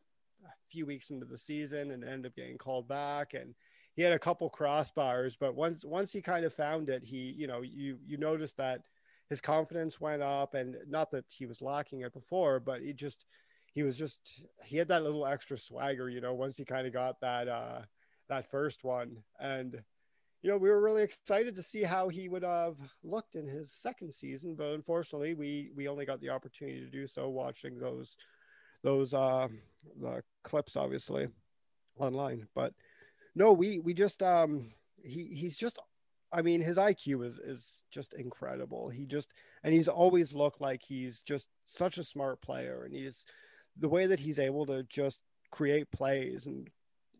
few 0.71 0.87
weeks 0.87 1.11
into 1.11 1.27
the 1.27 1.39
season, 1.39 1.91
and 1.91 2.03
ended 2.03 2.27
up 2.27 2.37
getting 2.37 2.57
called 2.59 2.89
back. 2.89 3.35
And 3.35 3.55
he 3.95 4.03
had 4.03 4.13
a 4.13 4.19
couple 4.19 4.51
crossbars, 4.51 5.37
but 5.39 5.55
once 5.55 5.85
once 5.85 6.13
he 6.13 6.23
kind 6.23 6.45
of 6.45 6.55
found 6.55 6.89
it, 6.89 7.05
he, 7.05 7.35
you 7.37 7.47
know, 7.47 7.61
you 7.61 7.99
you 8.07 8.17
noticed 8.17 8.57
that 8.57 8.81
his 9.35 9.41
confidence 9.41 10.01
went 10.01 10.23
up, 10.23 10.55
and 10.55 10.77
not 10.89 11.11
that 11.11 11.25
he 11.29 11.45
was 11.45 11.61
lacking 11.61 12.03
it 12.03 12.13
before, 12.13 12.61
but 12.61 12.81
he 12.81 12.93
just 12.93 13.27
he 13.73 13.83
was 13.83 13.99
just 13.99 14.45
he 14.63 14.77
had 14.77 14.87
that 14.87 15.03
little 15.03 15.27
extra 15.27 15.59
swagger, 15.59 16.09
you 16.09 16.21
know, 16.21 16.35
once 16.35 16.57
he 16.57 16.65
kind 16.65 16.87
of 16.87 16.93
got 16.93 17.21
that 17.21 17.49
uh 17.49 17.81
that 18.29 18.49
first 18.49 18.85
one, 18.85 19.25
and 19.41 19.83
you 20.43 20.51
know, 20.51 20.57
we 20.57 20.69
were 20.69 20.81
really 20.81 21.03
excited 21.03 21.57
to 21.57 21.63
see 21.63 21.83
how 21.83 22.09
he 22.09 22.29
would 22.29 22.45
have 22.45 22.77
looked 23.03 23.35
in 23.35 23.49
his 23.49 23.73
second 23.73 24.15
season, 24.15 24.55
but 24.55 24.69
unfortunately, 24.69 25.35
we 25.35 25.73
we 25.75 25.89
only 25.89 26.07
got 26.07 26.21
the 26.21 26.31
opportunity 26.31 26.79
to 26.79 26.91
do 26.91 27.09
so 27.09 27.29
watching 27.29 27.81
those 27.81 28.17
those 28.85 29.15
uh, 29.15 29.49
the 30.01 30.23
clips, 30.45 30.77
obviously, 30.77 31.27
online. 31.99 32.47
But 32.55 32.73
no, 33.35 33.53
we 33.53 33.81
we 33.81 33.95
just 33.95 34.23
um 34.23 34.71
he 35.03 35.25
he's 35.35 35.57
just 35.57 35.79
I 36.35 36.43
mean, 36.43 36.61
his 36.61 36.77
IQ 36.77 37.25
is 37.27 37.39
is 37.39 37.83
just 37.91 38.13
incredible. 38.15 38.89
He 38.89 39.07
just 39.07 39.33
and 39.63 39.73
he's 39.73 39.89
always 39.89 40.33
looked 40.33 40.61
like 40.61 40.83
he's 40.83 41.23
just 41.23 41.47
such 41.65 41.97
a 41.97 42.05
smart 42.05 42.43
player, 42.43 42.83
and 42.85 42.95
he's 42.95 43.25
the 43.79 43.89
way 43.89 44.07
that 44.07 44.21
he's 44.21 44.39
able 44.39 44.67
to 44.67 44.83
just 44.85 45.21
create 45.51 45.91
plays 45.93 46.47
and 46.47 46.69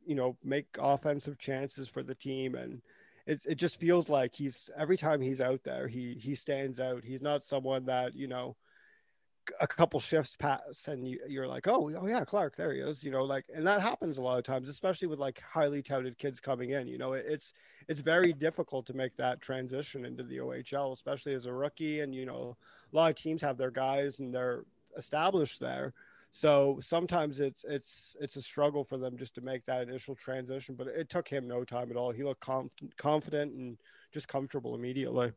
you 0.05 0.15
know 0.15 0.37
make 0.43 0.67
offensive 0.79 1.39
chances 1.39 1.89
for 1.89 2.03
the 2.03 2.15
team 2.15 2.55
and 2.55 2.83
it, 3.27 3.41
it 3.47 3.55
just 3.55 3.79
feels 3.79 4.09
like 4.09 4.35
he's 4.35 4.69
every 4.77 4.97
time 4.97 5.21
he's 5.21 5.41
out 5.41 5.61
there 5.65 5.89
he 5.89 6.19
he 6.21 6.35
stands 6.35 6.81
out 6.81 7.05
he's 7.05 7.23
not 7.23 7.45
someone 7.45 7.87
that 7.87 8.15
you 8.15 8.27
know 8.27 8.57
a 9.61 9.67
couple 9.67 10.01
shifts 10.01 10.37
pass 10.37 10.89
and 10.89 11.07
you, 11.07 11.19
you're 11.29 11.47
like 11.47 11.67
oh 11.67 11.91
oh 12.01 12.07
yeah 12.07 12.25
Clarke, 12.25 12.57
there 12.57 12.73
he 12.73 12.81
is 12.81 13.05
you 13.05 13.11
know 13.11 13.23
like 13.23 13.45
and 13.55 13.67
that 13.67 13.81
happens 13.81 14.19
a 14.19 14.23
lot 14.23 14.39
of 14.39 14.45
times 14.45 14.69
especially 14.69 15.09
with 15.09 15.19
like 15.19 15.41
highly 15.41 15.83
touted 15.83 16.19
kids 16.19 16.41
coming 16.41 16.71
in 16.71 16.87
you 16.87 16.99
know 16.99 17.13
it, 17.13 17.25
it's 17.29 17.53
it's 17.89 18.01
very 18.01 18.33
difficult 18.33 18.87
to 18.87 18.95
make 18.95 19.17
that 19.17 19.41
transition 19.41 20.05
into 20.05 20.23
the 20.23 20.39
ohl 20.41 20.93
especially 20.93 21.35
as 21.35 21.47
a 21.47 21.53
rookie 21.53 22.01
and 22.01 22.15
you 22.15 22.27
know 22.27 22.57
a 22.93 22.97
lot 22.97 23.11
of 23.11 23.17
teams 23.17 23.43
have 23.43 23.57
their 23.57 23.71
guys 23.71 24.19
and 24.19 24.35
they're 24.35 24.65
established 24.97 25.61
there 25.61 25.93
so 26.37 26.79
sometimes 26.81 27.39
it's 27.39 27.65
it's 27.69 28.17
it's 28.21 28.35
a 28.35 28.43
struggle 28.43 28.83
for 28.83 28.99
them 28.99 29.17
just 29.17 29.37
to 29.37 29.41
make 29.41 29.65
that 29.67 29.83
initial 29.89 30.17
transition, 30.17 30.75
but 30.75 30.89
it 30.89 31.09
took 31.09 31.29
him 31.29 31.47
no 31.47 31.63
time 31.63 31.93
at 31.93 31.97
all. 31.97 32.11
He 32.11 32.25
looked 32.25 32.41
conf- 32.41 32.73
confident 32.97 33.55
and 33.55 33.79
just 34.13 34.27
comfortable 34.27 34.75
immediately. 34.75 35.31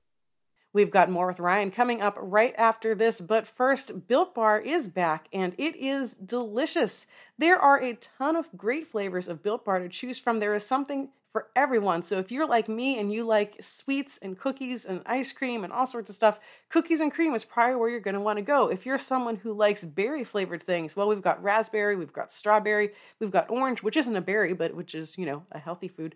We've 0.73 0.91
got 0.91 1.09
more 1.09 1.27
with 1.27 1.39
Ryan 1.39 1.71
coming 1.71 2.01
up 2.01 2.17
right 2.19 2.53
after 2.57 2.93
this, 2.93 3.19
but 3.19 3.47
first, 3.47 4.07
Built 4.07 4.35
Bar 4.35 4.59
is 4.59 4.87
back 4.87 5.27
and 5.33 5.53
it 5.57 5.75
is 5.75 6.13
delicious. 6.13 7.07
There 7.37 7.57
are 7.57 7.81
a 7.81 7.97
ton 8.17 8.35
of 8.35 8.47
great 8.55 8.87
flavors 8.87 9.27
of 9.27 9.41
Built 9.41 9.65
Bar 9.65 9.79
to 9.79 9.89
choose 9.89 10.19
from. 10.19 10.39
There 10.39 10.55
is 10.55 10.65
something 10.65 11.09
for 11.31 11.47
everyone. 11.55 12.01
So 12.01 12.17
if 12.17 12.31
you're 12.31 12.47
like 12.47 12.67
me 12.67 12.99
and 12.99 13.11
you 13.11 13.23
like 13.23 13.57
sweets 13.61 14.17
and 14.21 14.39
cookies 14.39 14.85
and 14.85 15.01
ice 15.05 15.31
cream 15.31 15.63
and 15.63 15.71
all 15.71 15.85
sorts 15.85 16.09
of 16.09 16.15
stuff, 16.15 16.39
cookies 16.69 16.99
and 16.99 17.11
cream 17.11 17.35
is 17.35 17.43
probably 17.43 17.75
where 17.75 17.89
you're 17.89 17.99
going 17.99 18.15
to 18.15 18.21
want 18.21 18.37
to 18.37 18.43
go. 18.43 18.69
If 18.69 18.85
you're 18.85 18.97
someone 18.97 19.35
who 19.35 19.53
likes 19.53 19.83
berry 19.83 20.23
flavored 20.23 20.63
things, 20.63 20.95
well, 20.95 21.07
we've 21.07 21.21
got 21.21 21.43
raspberry, 21.43 21.95
we've 21.95 22.13
got 22.13 22.31
strawberry, 22.31 22.91
we've 23.19 23.31
got 23.31 23.49
orange, 23.49 23.83
which 23.83 23.97
isn't 23.97 24.15
a 24.15 24.21
berry, 24.21 24.53
but 24.53 24.73
which 24.73 24.95
is, 24.95 25.17
you 25.17 25.25
know, 25.25 25.43
a 25.51 25.59
healthy 25.59 25.87
food. 25.87 26.15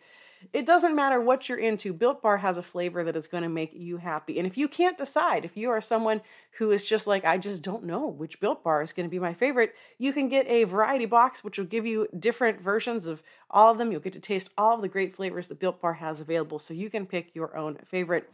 It 0.54 0.65
doesn't 0.65 0.95
matter 0.95 1.21
what 1.21 1.47
you're 1.47 1.58
into, 1.58 1.93
Built 1.93 2.21
Bar 2.21 2.38
has 2.38 2.58
a 2.58 2.63
flavor 2.63 3.04
that 3.04 3.15
is 3.15 3.27
going 3.27 3.43
to 3.43 3.49
make 3.49 3.71
you 3.73 3.97
happy. 3.97 4.38
And 4.38 4.47
if 4.47 4.58
you 4.58 4.67
can't 4.67 4.97
decide, 4.97 5.45
if 5.45 5.56
you 5.56 5.69
are 5.69 5.82
someone 5.82 6.21
who 6.58 6.71
is 6.71 6.86
just 6.86 7.08
like, 7.08 7.23
I 7.25 7.38
just 7.38 7.63
don't 7.63 7.84
know 7.84 8.08
which 8.08 8.39
Built 8.39 8.63
Bar 8.63 8.82
is 8.82 8.93
going 8.93 9.08
to 9.08 9.12
be 9.12 9.19
my 9.19 9.34
favorite, 9.34 9.75
you 9.97 10.13
can 10.13 10.30
get 10.30 10.47
a 10.47 10.63
variety 10.63 11.06
box, 11.06 11.43
which 11.43 11.58
will 11.58 11.65
give 11.65 11.86
you 11.86 12.08
different 12.17 12.60
versions 12.60 13.06
of 13.06 13.21
all 13.49 13.71
of 13.71 13.77
them. 13.77 13.91
You'll 13.91 14.01
get 14.01 14.13
to 14.13 14.19
taste 14.19 14.49
all 14.58 14.75
of 14.75 14.82
the 14.82 14.88
great 14.88 15.15
flavors 15.15 15.47
that 15.47 15.60
Built 15.60 15.82
Bar 15.82 15.93
has 15.93 16.19
available 16.19 16.60
so 16.60 16.73
you 16.73 16.89
can 16.89 17.06
pick 17.06 17.36
your 17.36 17.56
own 17.56 17.77
favorite. 17.86 18.30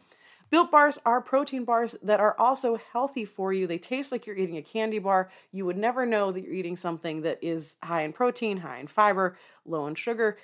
Built 0.50 0.72
bars 0.72 0.98
are 1.06 1.20
protein 1.20 1.66
bars 1.66 1.98
that 2.02 2.22
are 2.22 2.34
also 2.40 2.80
healthy 2.94 3.26
for 3.26 3.52
you. 3.52 3.68
They 3.68 3.78
taste 3.78 4.14
like 4.14 4.26
you're 4.26 4.38
eating 4.38 4.56
a 4.56 4.62
candy 4.62 4.98
bar. 4.98 5.30
You 5.52 5.66
would 5.66 5.76
never 5.76 6.06
know 6.06 6.32
that 6.32 6.42
you're 6.42 6.54
eating 6.54 6.78
something 6.78 7.24
that 7.24 7.40
is 7.42 7.76
high 7.84 8.04
in 8.04 8.14
protein, 8.14 8.58
high 8.58 8.80
in 8.80 8.88
fiber, 8.88 9.38
low 9.66 9.88
in 9.88 9.96
sugar 9.96 10.38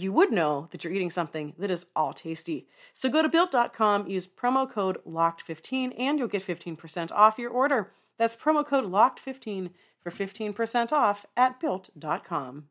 you 0.00 0.12
would 0.12 0.32
know 0.32 0.68
that 0.70 0.84
you're 0.84 0.92
eating 0.92 1.10
something 1.10 1.54
that 1.58 1.70
is 1.70 1.86
all 1.94 2.12
tasty. 2.12 2.66
So 2.94 3.08
go 3.08 3.22
to 3.22 3.28
built.com, 3.28 4.08
use 4.08 4.26
promo 4.26 4.70
code 4.70 4.98
LOCKED15, 5.06 5.94
and 5.98 6.18
you'll 6.18 6.28
get 6.28 6.46
15% 6.46 7.10
off 7.10 7.38
your 7.38 7.50
order. 7.50 7.92
That's 8.18 8.36
promo 8.36 8.66
code 8.66 8.84
LOCKED15 8.84 9.70
for 10.00 10.10
15% 10.10 10.92
off 10.92 11.26
at 11.36 11.60
built.com. 11.60 12.68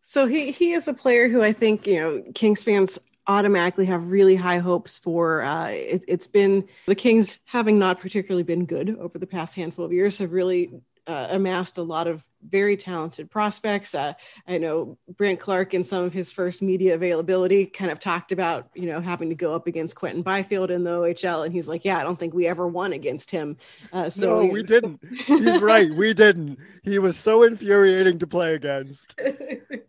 So 0.00 0.26
he, 0.26 0.50
he 0.50 0.72
is 0.72 0.86
a 0.86 0.94
player 0.94 1.28
who 1.28 1.42
I 1.42 1.52
think, 1.52 1.86
you 1.86 1.98
know, 1.98 2.22
Kings 2.34 2.62
fans 2.62 2.98
automatically 3.26 3.86
have 3.86 4.10
really 4.10 4.36
high 4.36 4.58
hopes 4.58 4.98
for. 4.98 5.42
Uh, 5.42 5.68
it, 5.68 6.04
it's 6.06 6.26
been 6.26 6.68
the 6.86 6.94
Kings 6.94 7.40
having 7.46 7.78
not 7.78 8.00
particularly 8.00 8.42
been 8.42 8.66
good 8.66 8.98
over 8.98 9.18
the 9.18 9.26
past 9.26 9.56
handful 9.56 9.84
of 9.84 9.92
years 9.92 10.18
have 10.18 10.32
really 10.32 10.70
uh, 11.06 11.28
amassed 11.30 11.78
a 11.78 11.82
lot 11.82 12.06
of 12.06 12.24
very 12.48 12.76
talented 12.76 13.30
prospects. 13.30 13.94
Uh, 13.94 14.12
I 14.46 14.58
know 14.58 14.98
Brent 15.16 15.40
Clarke 15.40 15.74
in 15.74 15.84
some 15.84 16.04
of 16.04 16.12
his 16.12 16.30
first 16.30 16.62
media 16.62 16.94
availability 16.94 17.66
kind 17.66 17.90
of 17.90 17.98
talked 17.98 18.32
about, 18.32 18.68
you 18.74 18.86
know, 18.86 19.00
having 19.00 19.30
to 19.30 19.34
go 19.34 19.54
up 19.54 19.66
against 19.66 19.96
Quinton 19.96 20.22
Byfield 20.22 20.70
in 20.70 20.84
the 20.84 20.90
OHL. 20.90 21.44
And 21.44 21.54
he's 21.54 21.68
like, 21.68 21.84
yeah, 21.84 21.98
I 21.98 22.02
don't 22.02 22.18
think 22.18 22.34
we 22.34 22.46
ever 22.46 22.66
won 22.66 22.92
against 22.92 23.30
him. 23.30 23.56
Uh, 23.92 24.10
so 24.10 24.40
no, 24.40 24.46
we 24.46 24.62
didn't. 24.62 25.00
He's 25.26 25.60
right. 25.60 25.92
We 25.92 26.12
didn't. 26.14 26.58
He 26.82 26.98
was 26.98 27.16
so 27.16 27.42
infuriating 27.42 28.18
to 28.18 28.26
play 28.26 28.54
against. 28.54 29.18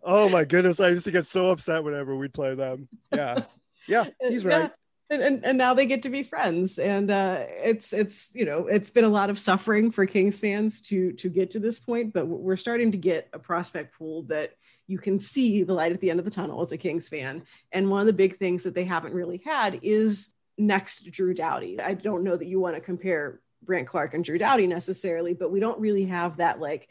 Oh 0.07 0.29
my 0.29 0.45
goodness. 0.45 0.79
I 0.79 0.89
used 0.89 1.05
to 1.05 1.11
get 1.11 1.25
so 1.25 1.49
upset 1.49 1.83
whenever 1.83 2.15
we'd 2.15 2.31
play 2.31 2.53
them. 2.53 2.87
Yeah. 3.11 3.45
Yeah, 3.87 4.05
he's 4.19 4.45
right. 4.45 4.71
And, 5.07 5.21
and, 5.21 5.45
and 5.45 5.57
now 5.57 5.75
they 5.75 5.85
get 5.85 6.01
to 6.03 6.09
be 6.09 6.23
friends 6.23 6.79
and 6.79 7.11
uh, 7.11 7.43
it's 7.47 7.93
it's 7.93 8.31
you 8.33 8.43
know 8.43 8.65
it's 8.65 8.89
been 8.89 9.03
a 9.03 9.09
lot 9.09 9.29
of 9.29 9.37
suffering 9.37 9.91
for 9.91 10.07
kings 10.07 10.39
fans 10.39 10.81
to 10.83 11.11
to 11.13 11.29
get 11.29 11.51
to 11.51 11.59
this 11.59 11.77
point 11.77 12.11
but 12.11 12.25
we're 12.25 12.57
starting 12.57 12.91
to 12.91 12.97
get 12.97 13.29
a 13.31 13.37
prospect 13.37 13.95
pool 13.95 14.23
that 14.23 14.53
you 14.87 14.97
can 14.97 15.19
see 15.19 15.61
the 15.61 15.75
light 15.75 15.91
at 15.91 16.01
the 16.01 16.09
end 16.09 16.17
of 16.17 16.25
the 16.25 16.31
tunnel 16.31 16.59
as 16.59 16.71
a 16.71 16.77
kings 16.77 17.07
fan 17.07 17.43
and 17.71 17.87
one 17.87 18.01
of 18.01 18.07
the 18.07 18.13
big 18.13 18.39
things 18.39 18.63
that 18.63 18.73
they 18.73 18.83
haven't 18.83 19.13
really 19.13 19.37
had 19.45 19.79
is 19.83 20.33
next 20.57 21.11
Drew 21.11 21.33
Doughty. 21.33 21.79
I 21.79 21.93
don't 21.93 22.23
know 22.23 22.37
that 22.37 22.47
you 22.47 22.59
want 22.59 22.75
to 22.75 22.81
compare 22.81 23.39
Brandt 23.63 23.87
Clarke 23.87 24.13
and 24.13 24.23
Drew 24.23 24.37
Doughty 24.37 24.67
necessarily, 24.67 25.33
but 25.33 25.51
we 25.51 25.59
don't 25.59 25.79
really 25.79 26.05
have 26.05 26.37
that 26.37 26.59
like 26.59 26.89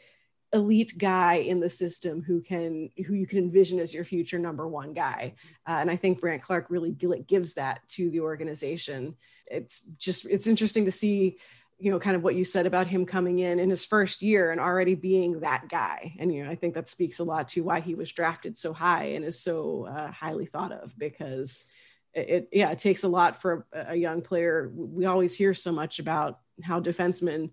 elite 0.55 0.97
guy 0.97 1.35
in 1.35 1.59
the 1.59 1.69
system 1.69 2.23
who 2.23 2.41
can 2.41 2.89
who 3.05 3.13
you 3.13 3.27
can 3.27 3.37
envision 3.37 3.79
as 3.79 3.93
your 3.93 4.03
future 4.03 4.39
number 4.39 4.67
one 4.67 4.93
guy. 4.93 5.35
Uh, 5.67 5.77
and 5.79 5.91
I 5.91 5.95
think 5.95 6.19
Brandt 6.19 6.41
clarke 6.41 6.67
really 6.69 6.91
gives 6.91 7.53
that 7.53 7.87
to 7.89 8.09
the 8.09 8.21
organization. 8.21 9.15
It's 9.45 9.81
just 9.81 10.25
it's 10.25 10.47
interesting 10.47 10.85
to 10.85 10.91
see 10.91 11.37
you 11.77 11.91
know 11.91 11.99
kind 11.99 12.15
of 12.15 12.23
what 12.23 12.35
you 12.35 12.45
said 12.45 12.65
about 12.65 12.87
him 12.87 13.05
coming 13.05 13.39
in 13.39 13.59
in 13.59 13.69
his 13.69 13.85
first 13.85 14.21
year 14.21 14.51
and 14.51 14.61
already 14.61 14.95
being 14.95 15.41
that 15.41 15.67
guy 15.67 16.13
and 16.19 16.33
you 16.33 16.41
know 16.41 16.49
i 16.49 16.55
think 16.55 16.73
that 16.73 16.87
speaks 16.87 17.19
a 17.19 17.23
lot 17.23 17.49
to 17.49 17.63
why 17.63 17.81
he 17.81 17.95
was 17.95 18.13
drafted 18.13 18.57
so 18.57 18.71
high 18.71 19.07
and 19.07 19.25
is 19.25 19.41
so 19.41 19.85
uh, 19.85 20.09
highly 20.09 20.45
thought 20.45 20.71
of 20.71 20.97
because 20.97 21.65
it, 22.13 22.29
it, 22.29 22.49
yeah 22.53 22.71
it 22.71 22.79
takes 22.79 23.03
a 23.03 23.09
lot 23.09 23.41
for 23.41 23.65
a, 23.73 23.87
a 23.89 23.95
young 23.95 24.21
player 24.21 24.71
we 24.73 25.05
always 25.05 25.35
hear 25.35 25.53
so 25.53 25.73
much 25.73 25.99
about 25.99 26.39
how 26.63 26.79
defensemen 26.79 27.49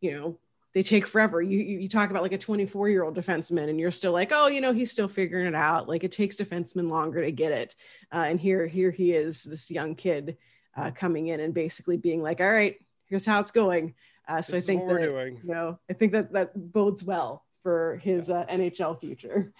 you 0.00 0.12
know 0.12 0.38
they 0.76 0.82
take 0.82 1.06
forever. 1.06 1.40
You, 1.40 1.58
you 1.58 1.88
talk 1.88 2.10
about 2.10 2.22
like 2.22 2.34
a 2.34 2.38
24 2.38 2.90
year 2.90 3.02
old 3.02 3.16
defenseman 3.16 3.70
and 3.70 3.80
you're 3.80 3.90
still 3.90 4.12
like, 4.12 4.30
oh, 4.30 4.48
you 4.48 4.60
know, 4.60 4.74
he's 4.74 4.92
still 4.92 5.08
figuring 5.08 5.46
it 5.46 5.54
out. 5.54 5.88
Like 5.88 6.04
it 6.04 6.12
takes 6.12 6.36
defensemen 6.36 6.90
longer 6.90 7.24
to 7.24 7.32
get 7.32 7.50
it. 7.50 7.74
Uh, 8.12 8.26
and 8.26 8.38
here, 8.38 8.66
here 8.66 8.90
he 8.90 9.12
is, 9.12 9.42
this 9.42 9.70
young 9.70 9.94
kid 9.94 10.36
uh, 10.76 10.90
coming 10.90 11.28
in 11.28 11.40
and 11.40 11.54
basically 11.54 11.96
being 11.96 12.22
like, 12.22 12.42
all 12.42 12.52
right, 12.52 12.76
here's 13.06 13.24
how 13.24 13.40
it's 13.40 13.52
going. 13.52 13.94
Uh, 14.28 14.42
so 14.42 14.52
this 14.52 14.64
I 14.64 14.66
think 14.66 14.86
that, 14.86 15.38
you 15.42 15.50
know, 15.50 15.78
I 15.88 15.94
think 15.94 16.12
that 16.12 16.34
that 16.34 16.50
bodes 16.54 17.02
well 17.02 17.46
for 17.62 17.98
his 18.02 18.28
uh, 18.28 18.44
NHL 18.44 19.00
future. 19.00 19.54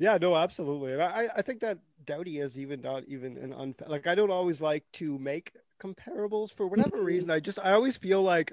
Yeah, 0.00 0.18
no, 0.20 0.34
absolutely. 0.34 0.94
And 0.94 1.02
I, 1.02 1.28
I 1.36 1.42
think 1.42 1.60
that 1.60 1.78
Doughty 2.04 2.40
is 2.40 2.58
even 2.58 2.80
not 2.80 3.04
even 3.06 3.38
an 3.38 3.52
un 3.54 3.74
like 3.86 4.06
I 4.06 4.14
don't 4.14 4.30
always 4.30 4.60
like 4.60 4.84
to 4.94 5.18
make 5.18 5.52
comparables 5.80 6.52
for 6.52 6.66
whatever 6.66 6.96
mm-hmm. 6.98 7.06
reason. 7.06 7.30
I 7.30 7.40
just 7.40 7.58
I 7.58 7.72
always 7.72 7.96
feel 7.96 8.22
like 8.22 8.52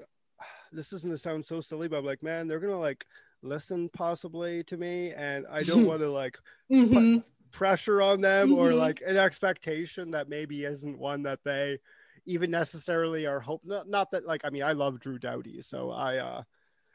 this 0.74 0.92
is 0.92 1.04
gonna 1.04 1.18
sound 1.18 1.44
so 1.44 1.60
silly, 1.60 1.88
but 1.88 1.98
I'm 1.98 2.04
like, 2.04 2.22
man, 2.22 2.46
they're 2.46 2.60
gonna 2.60 2.78
like 2.78 3.06
listen 3.42 3.88
possibly 3.90 4.64
to 4.64 4.76
me, 4.76 5.12
and 5.12 5.46
I 5.50 5.62
don't 5.62 5.86
want 5.86 6.00
to 6.00 6.10
like 6.10 6.38
mm-hmm. 6.70 7.16
put 7.16 7.24
pressure 7.52 8.02
on 8.02 8.20
them 8.20 8.50
mm-hmm. 8.50 8.58
or 8.58 8.72
like 8.72 9.02
an 9.06 9.16
expectation 9.16 10.10
that 10.10 10.28
maybe 10.28 10.64
isn't 10.64 10.98
one 10.98 11.22
that 11.22 11.38
they 11.44 11.78
even 12.26 12.50
necessarily 12.50 13.26
are 13.26 13.40
hope. 13.40 13.62
Not, 13.64 13.88
not 13.88 14.10
that 14.10 14.26
like 14.26 14.42
I 14.44 14.50
mean, 14.50 14.62
I 14.62 14.72
love 14.72 15.00
Drew 15.00 15.18
Doughty, 15.18 15.62
so 15.62 15.90
I 15.90 16.16
uh, 16.18 16.42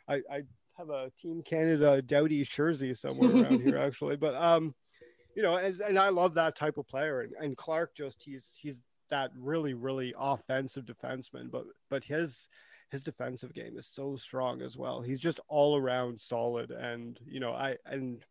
I 0.07 0.15
I 0.31 0.41
have 0.77 0.89
a 0.89 1.11
Team 1.21 1.41
Canada 1.43 2.01
Doughty 2.01 2.43
jersey 2.43 2.93
somewhere 2.93 3.43
around 3.43 3.61
here 3.61 3.77
actually, 3.85 4.17
but 4.17 4.35
um, 4.35 4.75
you 5.35 5.43
know, 5.43 5.55
and, 5.55 5.79
and 5.81 5.99
I 5.99 6.09
love 6.09 6.33
that 6.35 6.55
type 6.55 6.77
of 6.77 6.87
player, 6.87 7.21
and, 7.21 7.33
and 7.39 7.57
Clarke 7.57 7.95
just 7.95 8.23
he's 8.23 8.55
he's 8.59 8.79
that 9.09 9.31
really 9.37 9.73
really 9.73 10.13
offensive 10.17 10.85
defenseman, 10.85 11.51
but 11.51 11.65
but 11.89 12.03
his 12.03 12.49
his 12.91 13.03
defensive 13.03 13.53
game 13.53 13.77
is 13.77 13.85
so 13.85 14.15
strong 14.15 14.61
as 14.61 14.75
well. 14.75 15.01
He's 15.01 15.19
just 15.19 15.39
all 15.47 15.77
around 15.77 16.19
solid, 16.19 16.71
and 16.71 17.19
you 17.25 17.39
know, 17.39 17.51
I 17.51 17.77
and 17.85 18.23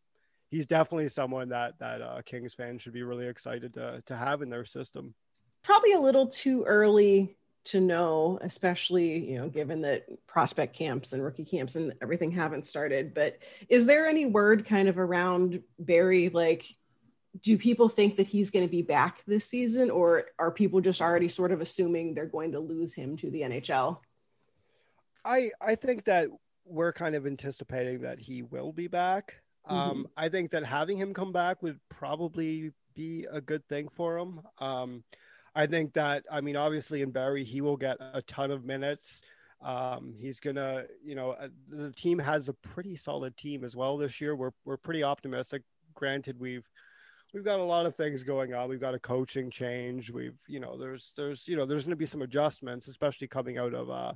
he's 0.50 0.66
definitely 0.66 1.08
someone 1.08 1.50
that 1.50 1.78
that 1.78 2.02
uh, 2.02 2.22
Kings 2.24 2.54
fans 2.54 2.82
should 2.82 2.92
be 2.92 3.02
really 3.02 3.26
excited 3.26 3.74
to 3.74 4.02
to 4.06 4.16
have 4.16 4.42
in 4.42 4.50
their 4.50 4.64
system. 4.64 5.14
Probably 5.62 5.92
a 5.92 6.00
little 6.00 6.26
too 6.26 6.64
early 6.64 7.36
to 7.66 7.80
know, 7.80 8.38
especially 8.40 9.30
you 9.30 9.38
know, 9.38 9.48
given 9.48 9.82
that 9.82 10.06
prospect 10.26 10.74
camps 10.74 11.12
and 11.12 11.22
rookie 11.22 11.44
camps 11.44 11.76
and 11.76 11.94
everything 12.02 12.30
haven't 12.30 12.66
started. 12.66 13.14
But 13.14 13.38
is 13.68 13.86
there 13.86 14.06
any 14.06 14.26
word 14.26 14.64
kind 14.64 14.88
of 14.88 14.98
around 14.98 15.62
Barrie 15.78 16.30
like? 16.30 16.66
do 17.42 17.58
people 17.58 17.88
think 17.88 18.16
that 18.16 18.26
he's 18.26 18.50
going 18.50 18.64
to 18.64 18.70
be 18.70 18.82
back 18.82 19.22
this 19.26 19.44
season 19.44 19.90
or 19.90 20.26
are 20.38 20.50
people 20.50 20.80
just 20.80 21.00
already 21.00 21.28
sort 21.28 21.52
of 21.52 21.60
assuming 21.60 22.14
they're 22.14 22.26
going 22.26 22.52
to 22.52 22.58
lose 22.58 22.94
him 22.94 23.16
to 23.16 23.30
the 23.30 23.42
NHL? 23.42 23.98
I 25.28 25.50
I 25.60 25.74
think 25.74 26.04
that 26.04 26.28
we're 26.64 26.92
kind 26.92 27.14
of 27.14 27.26
anticipating 27.26 28.00
that 28.00 28.18
he 28.18 28.42
will 28.42 28.72
be 28.72 28.88
back. 28.88 29.36
Mm-hmm. 29.68 29.76
Um, 29.76 30.06
I 30.16 30.28
think 30.28 30.50
that 30.52 30.64
having 30.64 30.96
him 30.96 31.12
come 31.12 31.32
back 31.32 31.62
would 31.62 31.78
probably 31.90 32.72
be 32.94 33.26
a 33.30 33.40
good 33.40 33.66
thing 33.68 33.88
for 33.88 34.18
him. 34.18 34.40
Um, 34.58 35.04
I 35.54 35.66
think 35.66 35.92
that 35.94 36.24
I 36.32 36.40
mean, 36.40 36.56
obviously 36.56 37.02
in 37.02 37.10
Barrie, 37.10 37.44
he 37.44 37.60
will 37.60 37.76
get 37.76 37.98
a 38.00 38.22
ton 38.22 38.50
of 38.50 38.64
minutes. 38.64 39.20
Um, 39.60 40.14
he's 40.18 40.40
gonna, 40.40 40.84
you 41.04 41.14
know, 41.14 41.32
uh, 41.32 41.48
the 41.68 41.92
team 41.92 42.18
has 42.20 42.48
a 42.48 42.54
pretty 42.54 42.96
solid 42.96 43.36
team 43.36 43.64
as 43.64 43.76
well 43.76 43.98
this 43.98 44.20
year. 44.20 44.34
We're 44.34 44.52
we're 44.64 44.76
pretty 44.76 45.02
optimistic. 45.02 45.62
Granted, 45.94 46.38
we've 46.38 46.66
we've 47.34 47.44
got 47.44 47.58
a 47.58 47.64
lot 47.64 47.84
of 47.84 47.94
things 47.94 48.22
going 48.22 48.54
on. 48.54 48.68
We've 48.68 48.80
got 48.80 48.94
a 48.94 49.00
coaching 49.00 49.50
change. 49.50 50.10
We've, 50.10 50.38
you 50.46 50.60
know, 50.60 50.78
there's 50.78 51.12
there's 51.16 51.48
you 51.48 51.56
know 51.56 51.66
there's 51.66 51.84
going 51.84 51.90
to 51.90 51.96
be 51.96 52.06
some 52.06 52.22
adjustments, 52.22 52.88
especially 52.88 53.26
coming 53.26 53.58
out 53.58 53.74
of 53.74 53.90
uh, 53.90 54.12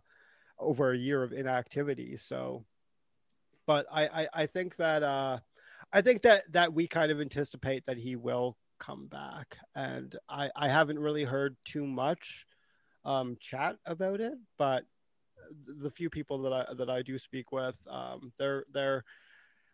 over 0.63 0.93
a 0.93 0.97
year 0.97 1.23
of 1.23 1.33
inactivity. 1.33 2.17
So, 2.17 2.65
but 3.67 3.87
I, 3.93 4.07
I, 4.07 4.29
I 4.35 4.47
think 4.47 4.77
that, 4.77 5.03
uh, 5.03 5.39
I 5.93 6.01
think 6.01 6.23
that, 6.23 6.51
that 6.53 6.73
we 6.73 6.87
kind 6.87 7.13
of 7.13 7.21
anticipate 7.21 7.85
that 7.87 7.99
he 7.99 8.17
will 8.17 8.57
come 8.79 9.07
back. 9.07 9.59
And 9.75 10.17
I, 10.29 10.51
I 10.57 10.69
haven't 10.69 10.99
really 10.99 11.25
heard 11.25 11.57
too 11.65 11.87
much, 11.87 12.47
um, 13.05 13.37
chat 13.41 13.77
about 13.85 14.21
it, 14.21 14.35
but 14.59 14.85
the 15.67 15.91
few 15.91 16.09
people 16.09 16.43
that 16.43 16.53
I, 16.53 16.75
that 16.75 16.89
I 16.89 17.03
do 17.03 17.19
speak 17.19 17.53
with, 17.53 17.77
um, 17.89 18.33
they're, 18.39 18.65
they're, 18.73 19.05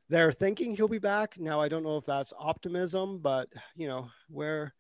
they're 0.09 0.33
thinking 0.33 0.75
he'll 0.75 0.89
be 0.89 0.99
back. 0.99 1.39
Now, 1.39 1.61
I 1.61 1.69
don't 1.69 1.85
know 1.85 1.99
if 1.99 2.07
that's 2.07 2.33
optimism, 2.39 3.19
but 3.19 3.49
you 3.77 3.87
know, 3.89 4.09
we're, 4.29 4.73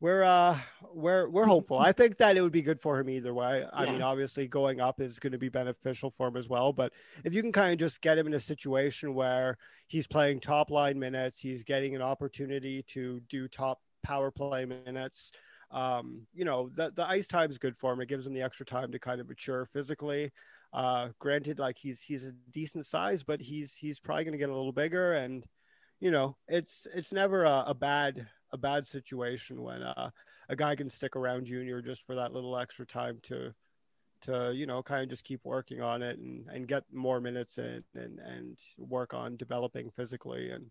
we're 0.00 0.22
uh 0.22 0.58
we're 0.92 1.28
we're 1.28 1.46
hopeful. 1.46 1.78
I 1.78 1.92
think 1.92 2.18
that 2.18 2.36
it 2.36 2.42
would 2.42 2.52
be 2.52 2.62
good 2.62 2.80
for 2.80 2.98
him 2.98 3.08
either 3.08 3.32
way. 3.32 3.64
I 3.72 3.84
yeah. 3.84 3.92
mean, 3.92 4.02
obviously 4.02 4.46
going 4.46 4.80
up 4.80 5.00
is 5.00 5.18
going 5.18 5.32
to 5.32 5.38
be 5.38 5.48
beneficial 5.48 6.10
for 6.10 6.28
him 6.28 6.36
as 6.36 6.48
well, 6.48 6.72
but 6.72 6.92
if 7.24 7.32
you 7.32 7.42
can 7.42 7.52
kind 7.52 7.72
of 7.72 7.78
just 7.78 8.02
get 8.02 8.18
him 8.18 8.26
in 8.26 8.34
a 8.34 8.40
situation 8.40 9.14
where 9.14 9.56
he's 9.86 10.06
playing 10.06 10.40
top 10.40 10.70
line 10.70 10.98
minutes, 10.98 11.40
he's 11.40 11.62
getting 11.62 11.94
an 11.94 12.02
opportunity 12.02 12.82
to 12.88 13.20
do 13.28 13.48
top 13.48 13.80
power 14.02 14.30
play 14.30 14.64
minutes. 14.66 15.32
Um, 15.70 16.26
you 16.34 16.44
know, 16.44 16.68
the 16.74 16.92
the 16.94 17.08
ice 17.08 17.26
time 17.26 17.50
is 17.50 17.58
good 17.58 17.76
for 17.76 17.92
him. 17.92 18.00
It 18.00 18.08
gives 18.08 18.26
him 18.26 18.34
the 18.34 18.42
extra 18.42 18.66
time 18.66 18.92
to 18.92 18.98
kind 18.98 19.20
of 19.20 19.28
mature 19.28 19.64
physically. 19.64 20.30
Uh, 20.72 21.08
granted, 21.18 21.58
like 21.58 21.78
he's 21.78 22.02
he's 22.02 22.24
a 22.24 22.32
decent 22.50 22.84
size, 22.84 23.22
but 23.22 23.40
he's 23.40 23.74
he's 23.74 23.98
probably 23.98 24.24
going 24.24 24.32
to 24.32 24.38
get 24.38 24.50
a 24.50 24.56
little 24.56 24.72
bigger, 24.72 25.14
and 25.14 25.44
you 26.00 26.10
know, 26.10 26.36
it's 26.48 26.86
it's 26.94 27.12
never 27.12 27.44
a, 27.44 27.64
a 27.68 27.74
bad 27.74 28.28
a 28.52 28.56
bad 28.56 28.86
situation 28.86 29.62
when 29.62 29.82
uh, 29.82 30.10
a 30.48 30.56
guy 30.56 30.74
can 30.76 30.90
stick 30.90 31.16
around 31.16 31.46
junior 31.46 31.82
just 31.82 32.06
for 32.06 32.14
that 32.14 32.32
little 32.32 32.56
extra 32.56 32.86
time 32.86 33.18
to 33.22 33.52
to 34.22 34.52
you 34.54 34.66
know 34.66 34.82
kind 34.82 35.02
of 35.02 35.10
just 35.10 35.24
keep 35.24 35.40
working 35.44 35.82
on 35.82 36.02
it 36.02 36.18
and 36.18 36.46
and 36.48 36.68
get 36.68 36.84
more 36.92 37.20
minutes 37.20 37.58
in 37.58 37.82
and 37.94 38.18
and 38.18 38.58
work 38.78 39.12
on 39.12 39.36
developing 39.36 39.90
physically 39.90 40.50
and 40.50 40.70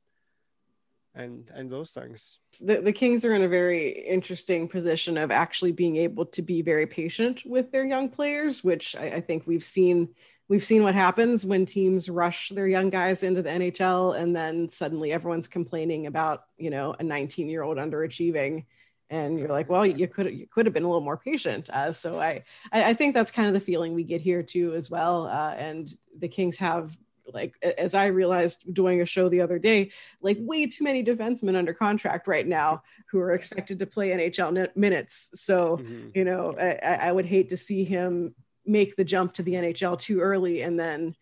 and 1.15 1.49
and 1.53 1.71
those 1.71 1.91
things 1.91 2.39
the, 2.61 2.81
the 2.81 2.91
kings 2.91 3.23
are 3.23 3.33
in 3.33 3.43
a 3.43 3.47
very 3.47 3.89
interesting 3.89 4.67
position 4.67 5.17
of 5.17 5.31
actually 5.31 5.71
being 5.71 5.95
able 5.95 6.25
to 6.25 6.41
be 6.41 6.61
very 6.61 6.85
patient 6.85 7.41
with 7.45 7.71
their 7.71 7.85
young 7.85 8.09
players 8.09 8.63
which 8.63 8.95
I, 8.95 9.05
I 9.05 9.21
think 9.21 9.47
we've 9.47 9.63
seen 9.63 10.09
we've 10.47 10.63
seen 10.63 10.83
what 10.83 10.95
happens 10.95 11.45
when 11.45 11.65
teams 11.65 12.09
rush 12.09 12.49
their 12.49 12.67
young 12.67 12.89
guys 12.89 13.23
into 13.23 13.41
the 13.41 13.49
NHL 13.49 14.17
and 14.17 14.35
then 14.35 14.69
suddenly 14.69 15.11
everyone's 15.11 15.47
complaining 15.47 16.05
about, 16.07 16.43
you 16.57 16.69
know, 16.69 16.95
a 16.99 17.03
19 17.03 17.49
year 17.49 17.63
old 17.63 17.77
underachieving. 17.77 18.65
And 19.09 19.39
you're 19.39 19.49
like, 19.49 19.69
well, 19.69 19.85
you 19.85 20.07
could 20.07 20.33
you 20.33 20.47
could 20.47 20.65
have 20.65 20.73
been 20.73 20.83
a 20.83 20.87
little 20.87 21.01
more 21.01 21.17
patient. 21.17 21.69
Uh, 21.69 21.91
so 21.91 22.19
I, 22.19 22.43
I 22.71 22.95
think 22.95 23.13
that's 23.13 23.31
kind 23.31 23.47
of 23.47 23.53
the 23.53 23.59
feeling 23.59 23.93
we 23.93 24.03
get 24.03 24.21
here 24.21 24.41
too 24.41 24.73
as 24.73 24.89
well. 24.89 25.27
Uh, 25.27 25.51
and 25.51 25.93
the 26.17 26.27
Kings 26.27 26.57
have 26.57 26.97
like 27.33 27.55
as 27.77 27.95
I 27.95 28.07
realized 28.07 28.73
doing 28.73 29.01
a 29.01 29.05
show 29.05 29.29
the 29.29 29.41
other 29.41 29.59
day, 29.59 29.91
like 30.21 30.37
way 30.39 30.67
too 30.67 30.83
many 30.83 31.03
defensemen 31.03 31.55
under 31.55 31.73
contract 31.73 32.27
right 32.27 32.47
now 32.47 32.83
who 33.11 33.19
are 33.19 33.33
expected 33.33 33.79
to 33.79 33.85
play 33.85 34.09
NHL 34.09 34.75
minutes. 34.75 35.29
So 35.33 35.77
mm-hmm. 35.77 36.09
you 36.13 36.25
know, 36.25 36.55
I, 36.59 37.07
I 37.07 37.11
would 37.11 37.25
hate 37.25 37.49
to 37.49 37.57
see 37.57 37.83
him 37.83 38.35
make 38.65 38.95
the 38.95 39.03
jump 39.03 39.33
to 39.35 39.43
the 39.43 39.53
NHL 39.53 39.99
too 39.99 40.19
early 40.19 40.61
and 40.61 40.79
then 40.79 41.15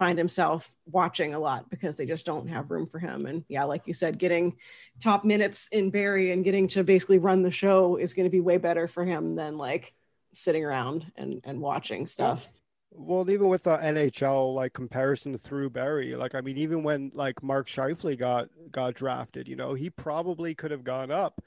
find 0.00 0.16
himself 0.16 0.72
watching 0.86 1.34
a 1.34 1.38
lot 1.38 1.68
because 1.68 1.98
they 1.98 2.06
just 2.06 2.24
don't 2.24 2.48
have 2.48 2.70
room 2.70 2.86
for 2.86 2.98
him. 2.98 3.26
And 3.26 3.44
yeah, 3.48 3.64
like 3.64 3.86
you 3.86 3.92
said, 3.92 4.18
getting 4.18 4.56
top 4.98 5.26
minutes 5.26 5.68
in 5.72 5.90
Barrie 5.90 6.32
and 6.32 6.42
getting 6.42 6.68
to 6.68 6.82
basically 6.82 7.18
run 7.18 7.42
the 7.42 7.50
show 7.50 7.96
is 7.96 8.14
going 8.14 8.24
to 8.24 8.30
be 8.30 8.40
way 8.40 8.56
better 8.56 8.88
for 8.88 9.04
him 9.04 9.36
than 9.36 9.58
like 9.58 9.92
sitting 10.32 10.64
around 10.64 11.12
and, 11.16 11.42
and 11.44 11.60
watching 11.60 12.06
stuff. 12.06 12.48
Well, 12.92 13.30
even 13.30 13.48
with 13.48 13.64
the 13.64 13.76
NHL 13.82 14.54
like 14.54 14.72
comparison 14.72 15.38
through 15.38 15.70
Barrie, 15.70 16.16
like 16.16 16.34
I 16.34 16.40
mean, 16.40 16.58
even 16.58 16.82
when 16.82 17.12
like 17.14 17.42
Mark 17.42 17.68
Scheifele 17.68 18.18
got 18.18 18.48
got 18.72 18.94
drafted, 18.94 19.48
you 19.48 19.56
know, 19.56 19.74
he 19.74 19.90
probably 19.90 20.54
could 20.54 20.70
have 20.72 20.84
gone 20.84 21.10
up 21.10 21.40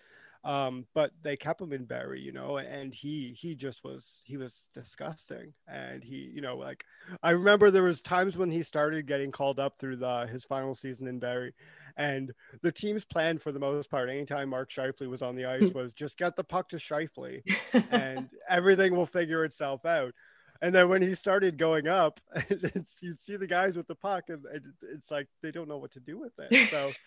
um, 0.46 0.88
but 0.94 1.12
they 1.22 1.38
kept 1.38 1.62
him 1.62 1.72
in 1.72 1.86
Barrie, 1.86 2.20
you 2.22 2.34
know, 2.34 2.58
and 2.58 2.94
he 2.94 3.34
he 3.38 3.56
just 3.56 3.84
was 3.84 4.20
he 4.26 4.36
was 4.38 4.68
disgusting, 4.74 5.54
and 5.68 6.04
he 6.04 6.32
you 6.36 6.42
know 6.42 6.58
like 6.58 6.86
I 7.24 7.32
remember 7.32 7.72
there 7.72 7.84
was 7.84 8.02
times 8.02 8.38
when 8.38 8.52
he 8.52 8.62
started 8.64 9.08
getting 9.08 9.32
called 9.32 9.60
up 9.60 9.80
through 9.80 9.98
the 9.98 10.28
his 10.28 10.44
final 10.44 10.76
season 10.76 11.08
in 11.08 11.20
Barrie, 11.20 11.54
And 11.96 12.34
the 12.62 12.72
team's 12.72 13.06
plan 13.06 13.38
for 13.38 13.52
the 13.52 13.60
most 13.60 13.90
part, 13.90 14.10
anytime 14.10 14.50
Mark 14.50 14.70
Scheifele 14.72 15.10
was 15.10 15.22
on 15.22 15.36
the 15.36 15.46
ice, 15.46 15.72
was 15.74 15.94
just 15.94 16.18
get 16.18 16.36
the 16.36 16.44
puck 16.44 16.70
to 16.70 16.78
Scheifele 16.78 17.42
and 17.92 18.30
everything 18.50 18.96
will 18.96 19.06
figure 19.06 19.46
itself 19.46 19.86
out. 19.86 20.14
And 20.64 20.74
then 20.74 20.88
when 20.88 21.02
he 21.02 21.14
started 21.14 21.58
going 21.58 21.90
up, 21.90 22.22
you'd 22.50 23.20
see 23.20 23.36
the 23.36 23.46
guys 23.46 23.76
with 23.76 23.86
the 23.86 23.96
puck, 23.96 24.30
and 24.30 24.46
it's 24.82 25.12
like 25.12 25.28
they 25.42 25.52
don't 25.52 25.68
know 25.68 25.78
what 25.78 25.92
to 25.92 26.00
do 26.00 26.18
with 26.18 26.32
it. 26.40 26.70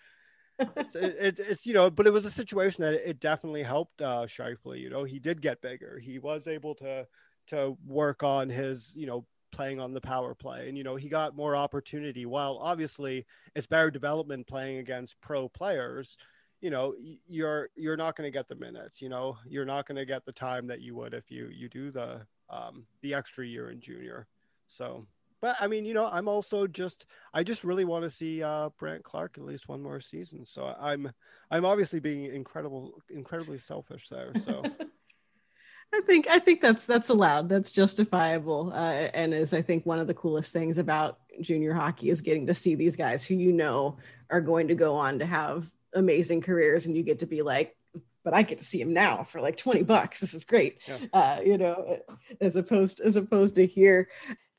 So 0.59 0.69
it's, 0.75 0.95
it, 0.95 1.39
it's 1.39 1.65
you 1.65 1.73
know, 1.73 1.89
but 1.89 2.05
it 2.07 2.13
was 2.13 2.25
a 2.25 2.31
situation 2.31 2.83
that 2.83 2.93
it 2.93 3.19
definitely 3.19 3.63
helped 3.63 4.01
uh, 4.01 4.25
Scheifele. 4.27 4.79
You 4.79 4.91
know, 4.91 5.03
he 5.03 5.17
did 5.17 5.41
get 5.41 5.61
bigger. 5.61 5.99
He 5.99 6.19
was 6.19 6.47
able 6.47 6.75
to 6.75 7.07
to 7.47 7.77
work 7.85 8.21
on 8.21 8.47
his 8.47 8.93
you 8.95 9.07
know 9.07 9.25
playing 9.51 9.79
on 9.79 9.91
the 9.91 10.01
power 10.01 10.35
play, 10.35 10.69
and 10.69 10.77
you 10.77 10.83
know 10.83 10.95
he 10.95 11.09
got 11.09 11.35
more 11.35 11.55
opportunity. 11.55 12.27
While 12.27 12.59
obviously 12.61 13.25
it's 13.55 13.65
better 13.65 13.89
development 13.89 14.45
playing 14.45 14.77
against 14.77 15.19
pro 15.19 15.49
players 15.49 16.15
you 16.59 16.71
know 16.71 16.95
you're 17.27 17.69
you're 17.75 17.95
not 17.95 18.15
going 18.15 18.25
to 18.25 18.35
get 18.35 18.47
the 18.47 18.55
minutes 18.55 18.99
you 18.99 19.09
know 19.09 19.37
you're 19.47 19.63
not 19.63 19.85
going 19.85 19.95
to 19.95 20.07
get 20.07 20.25
the 20.25 20.31
time 20.31 20.65
that 20.65 20.81
you 20.81 20.95
would 20.95 21.13
if 21.13 21.29
you 21.29 21.49
you 21.53 21.69
do 21.69 21.91
the 21.91 22.25
um, 22.49 22.85
the 23.01 23.13
extra 23.13 23.45
year 23.45 23.69
in 23.69 23.79
junior. 23.79 24.27
So, 24.67 25.05
but 25.41 25.55
I 25.59 25.67
mean, 25.67 25.85
you 25.85 25.93
know, 25.93 26.07
I'm 26.07 26.27
also 26.27 26.67
just 26.67 27.05
I 27.33 27.43
just 27.43 27.63
really 27.63 27.85
want 27.85 28.03
to 28.03 28.09
see 28.09 28.43
uh, 28.43 28.69
Brandt 28.79 29.03
Clarke 29.03 29.37
at 29.37 29.45
least 29.45 29.67
one 29.67 29.81
more 29.81 30.01
season. 30.01 30.45
So 30.45 30.75
I'm 30.79 31.11
I'm 31.51 31.65
obviously 31.65 31.99
being 31.99 32.25
incredible 32.25 33.01
incredibly 33.09 33.57
selfish 33.57 34.09
there. 34.09 34.33
So. 34.43 34.63
I 35.93 36.01
think 36.01 36.27
I 36.27 36.39
think 36.39 36.61
that's 36.61 36.83
that's 36.83 37.09
allowed. 37.09 37.47
That's 37.47 37.71
justifiable, 37.71 38.73
uh, 38.73 39.07
and 39.13 39.33
is 39.33 39.53
I 39.53 39.61
think 39.61 39.85
one 39.85 39.99
of 39.99 40.07
the 40.07 40.13
coolest 40.13 40.51
things 40.51 40.77
about 40.77 41.19
junior 41.39 41.73
hockey 41.73 42.09
is 42.09 42.19
getting 42.19 42.47
to 42.47 42.53
see 42.53 42.75
these 42.75 42.97
guys 42.97 43.23
who 43.25 43.35
you 43.35 43.53
know 43.53 43.97
are 44.29 44.41
going 44.41 44.67
to 44.67 44.75
go 44.75 44.95
on 44.95 45.19
to 45.19 45.25
have 45.25 45.71
amazing 45.93 46.41
careers, 46.41 46.85
and 46.85 46.95
you 46.95 47.03
get 47.03 47.19
to 47.19 47.25
be 47.25 47.41
like, 47.41 47.75
but 48.27 48.33
I 48.33 48.41
get 48.41 48.57
to 48.57 48.65
see 48.65 48.81
him 48.81 48.91
now 48.91 49.23
for 49.23 49.39
like 49.39 49.55
20 49.55 49.83
bucks. 49.83 50.19
This 50.19 50.33
is 50.33 50.43
great. 50.43 50.79
Yeah. 50.85 50.97
Uh, 51.13 51.39
you 51.45 51.57
know, 51.57 51.99
as 52.41 52.57
opposed 52.57 52.99
as 52.99 53.15
opposed 53.15 53.55
to 53.55 53.65
here. 53.65 54.09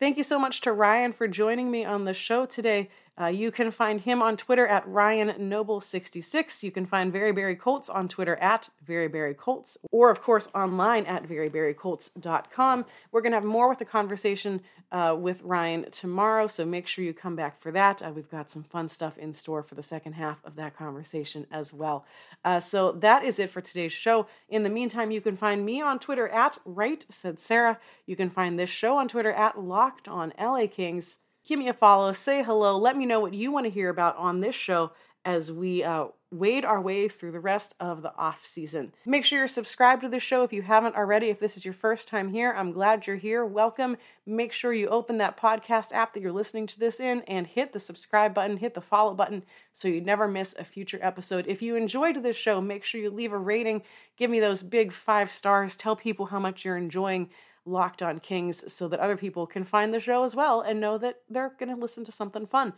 Thank 0.00 0.16
you 0.16 0.22
so 0.22 0.38
much 0.38 0.62
to 0.62 0.72
Ryan 0.72 1.12
for 1.12 1.28
joining 1.28 1.70
me 1.70 1.85
on 1.85 2.07
the 2.07 2.14
show 2.14 2.46
today. 2.46 2.88
Uh, 3.20 3.26
you 3.26 3.50
can 3.50 3.70
find 3.70 4.00
him 4.00 4.22
on 4.22 4.37
Twitter 4.37 4.66
at 4.66 4.87
Ryan 4.87 5.31
Noble66. 5.50 6.62
You 6.62 6.70
can 6.70 6.87
find 6.87 7.12
Very 7.12 7.33
Barrie 7.33 7.57
Colts 7.57 7.88
on 7.88 8.09
Twitter 8.09 8.37
at 8.37 8.68
Very 8.87 9.09
Barrie 9.09 9.35
Colts, 9.35 9.76
or 9.90 10.11
of 10.11 10.22
course 10.22 10.48
online 10.54 11.04
at 11.07 11.28
verybarriecolts.com. 11.28 12.85
We're 13.11 13.20
going 13.20 13.33
to 13.33 13.37
have 13.37 13.44
more 13.44 13.68
with 13.68 13.78
the 13.78 13.85
conversation 13.85 14.61
uh, 14.92 15.16
with 15.18 15.42
Ryan 15.42 15.90
tomorrow, 15.90 16.46
so 16.46 16.64
make 16.64 16.87
sure 16.87 17.04
you 17.04 17.12
come 17.12 17.35
back 17.35 17.61
for 17.61 17.72
that. 17.72 18.02
Uh, 18.02 18.12
we've 18.14 18.31
got 18.31 18.50
some 18.50 18.62
fun 18.62 18.88
stuff 18.88 19.18
in 19.18 19.33
store 19.33 19.62
for 19.62 19.74
the 19.74 19.83
second 19.83 20.12
half 20.12 20.38
of 20.44 20.54
that 20.57 20.76
conversation 20.76 21.46
as 21.50 21.72
well. 21.72 22.07
Uh, 22.44 22.61
so 22.61 22.92
that 22.92 23.24
is 23.24 23.38
it 23.38 23.50
for 23.50 23.61
today's 23.61 23.92
show. 23.92 24.26
In 24.48 24.62
the 24.62 24.70
meantime, 24.70 25.11
you 25.11 25.20
can 25.20 25.37
find 25.37 25.64
me 25.64 25.81
on 25.83 25.98
Twitter 25.98 26.28
at 26.28 26.59
Right 26.64 27.04
Said 27.11 27.40
Sarah. 27.40 27.78
You 28.07 28.16
can 28.16 28.31
find 28.31 28.59
this 28.59 28.70
show 28.70 28.96
on 28.96 29.09
Twitter 29.09 29.33
at 29.33 29.61
Locked 29.61 30.09
on 30.09 30.33
LA 30.38 30.66
Kings 30.66 31.18
give 31.48 31.58
me 31.58 31.68
a 31.68 31.74
follow, 31.74 32.12
say 32.12 32.42
hello, 32.42 32.76
let 32.76 32.96
me 32.96 33.06
know 33.06 33.20
what 33.20 33.32
you 33.32 33.50
want 33.50 33.64
to 33.64 33.70
hear 33.70 33.88
about 33.88 34.16
on 34.18 34.40
this 34.40 34.54
show 34.54 34.92
as 35.24 35.50
we 35.50 35.82
uh, 35.82 36.04
wade 36.30 36.64
our 36.64 36.80
way 36.80 37.08
through 37.08 37.32
the 37.32 37.40
rest 37.40 37.74
of 37.80 38.02
the 38.02 38.14
off 38.16 38.40
season. 38.44 38.92
Make 39.06 39.24
sure 39.24 39.38
you're 39.38 39.48
subscribed 39.48 40.02
to 40.02 40.08
the 40.11 40.20
show 40.20 40.42
if 40.42 40.52
you 40.52 40.61
haven't 40.61 40.94
already. 40.94 41.28
If 41.28 41.40
this 41.40 41.56
is 41.56 41.64
your 41.64 41.74
first 41.74 42.06
time 42.06 42.28
here, 42.28 42.52
I'm 42.52 42.72
glad 42.72 43.06
you're 43.06 43.16
here. 43.16 43.44
Welcome. 43.46 43.96
Make 44.26 44.52
sure 44.52 44.74
you 44.74 44.88
open 44.88 45.18
that 45.18 45.38
podcast 45.38 45.92
app 45.92 46.12
that 46.12 46.20
you're 46.20 46.32
listening 46.32 46.66
to 46.68 46.78
this 46.78 47.00
in 47.00 47.22
and 47.22 47.46
hit 47.46 47.72
the 47.72 47.80
subscribe 47.80 48.34
button, 48.34 48.58
hit 48.58 48.74
the 48.74 48.80
follow 48.82 49.14
button 49.14 49.42
so 49.72 49.88
you 49.88 50.02
never 50.02 50.28
miss 50.28 50.54
a 50.58 50.64
future 50.64 51.00
episode. 51.02 51.46
If 51.48 51.62
you 51.62 51.76
enjoyed 51.76 52.22
this 52.22 52.37
show, 52.37 52.61
make 52.61 52.84
sure 52.84 53.00
you 53.00 53.11
leave 53.11 53.32
a 53.32 53.38
rating, 53.38 53.82
give 54.18 54.30
me 54.30 54.38
those 54.38 54.62
big 54.62 54.92
five 54.92 55.30
stars, 55.30 55.76
tell 55.76 55.96
people 55.96 56.26
how 56.26 56.38
much 56.38 56.64
you're 56.64 56.76
enjoying 56.76 57.30
Locked 57.68 58.02
on 58.02 58.20
Kings 58.20 58.72
so 58.72 58.88
that 58.88 59.00
other 59.00 59.16
people 59.16 59.46
can 59.46 59.64
find 59.64 59.92
the 59.92 60.00
show 60.00 60.24
as 60.24 60.35
well 60.35 60.61
and 60.61 60.81
know 60.81 60.98
that 60.98 61.20
they're 61.28 61.52
going 61.59 61.68
to 61.68 61.81
listen 61.81 62.04
to 62.04 62.12
something 62.12 62.46
fun. 62.46 62.72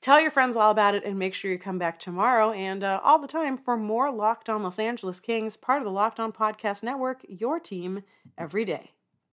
Tell 0.00 0.20
your 0.20 0.30
friends 0.30 0.56
all 0.56 0.70
about 0.70 0.94
it 0.94 1.04
and 1.04 1.18
make 1.18 1.32
sure 1.32 1.50
you 1.50 1.58
come 1.58 1.78
back 1.78 1.98
tomorrow 1.98 2.52
and 2.52 2.84
uh, 2.84 3.00
all 3.02 3.18
the 3.18 3.28
time 3.28 3.56
for 3.56 3.76
more 3.76 4.10
Locked 4.10 4.50
on 4.50 4.62
Los 4.62 4.78
Angeles 4.78 5.20
Kings, 5.20 5.56
part 5.56 5.78
of 5.78 5.84
the 5.84 5.90
Locked 5.90 6.20
on 6.20 6.32
Podcast 6.32 6.82
Network, 6.82 7.24
your 7.28 7.58
team 7.58 8.02
every 8.36 8.64
day. 8.64 8.93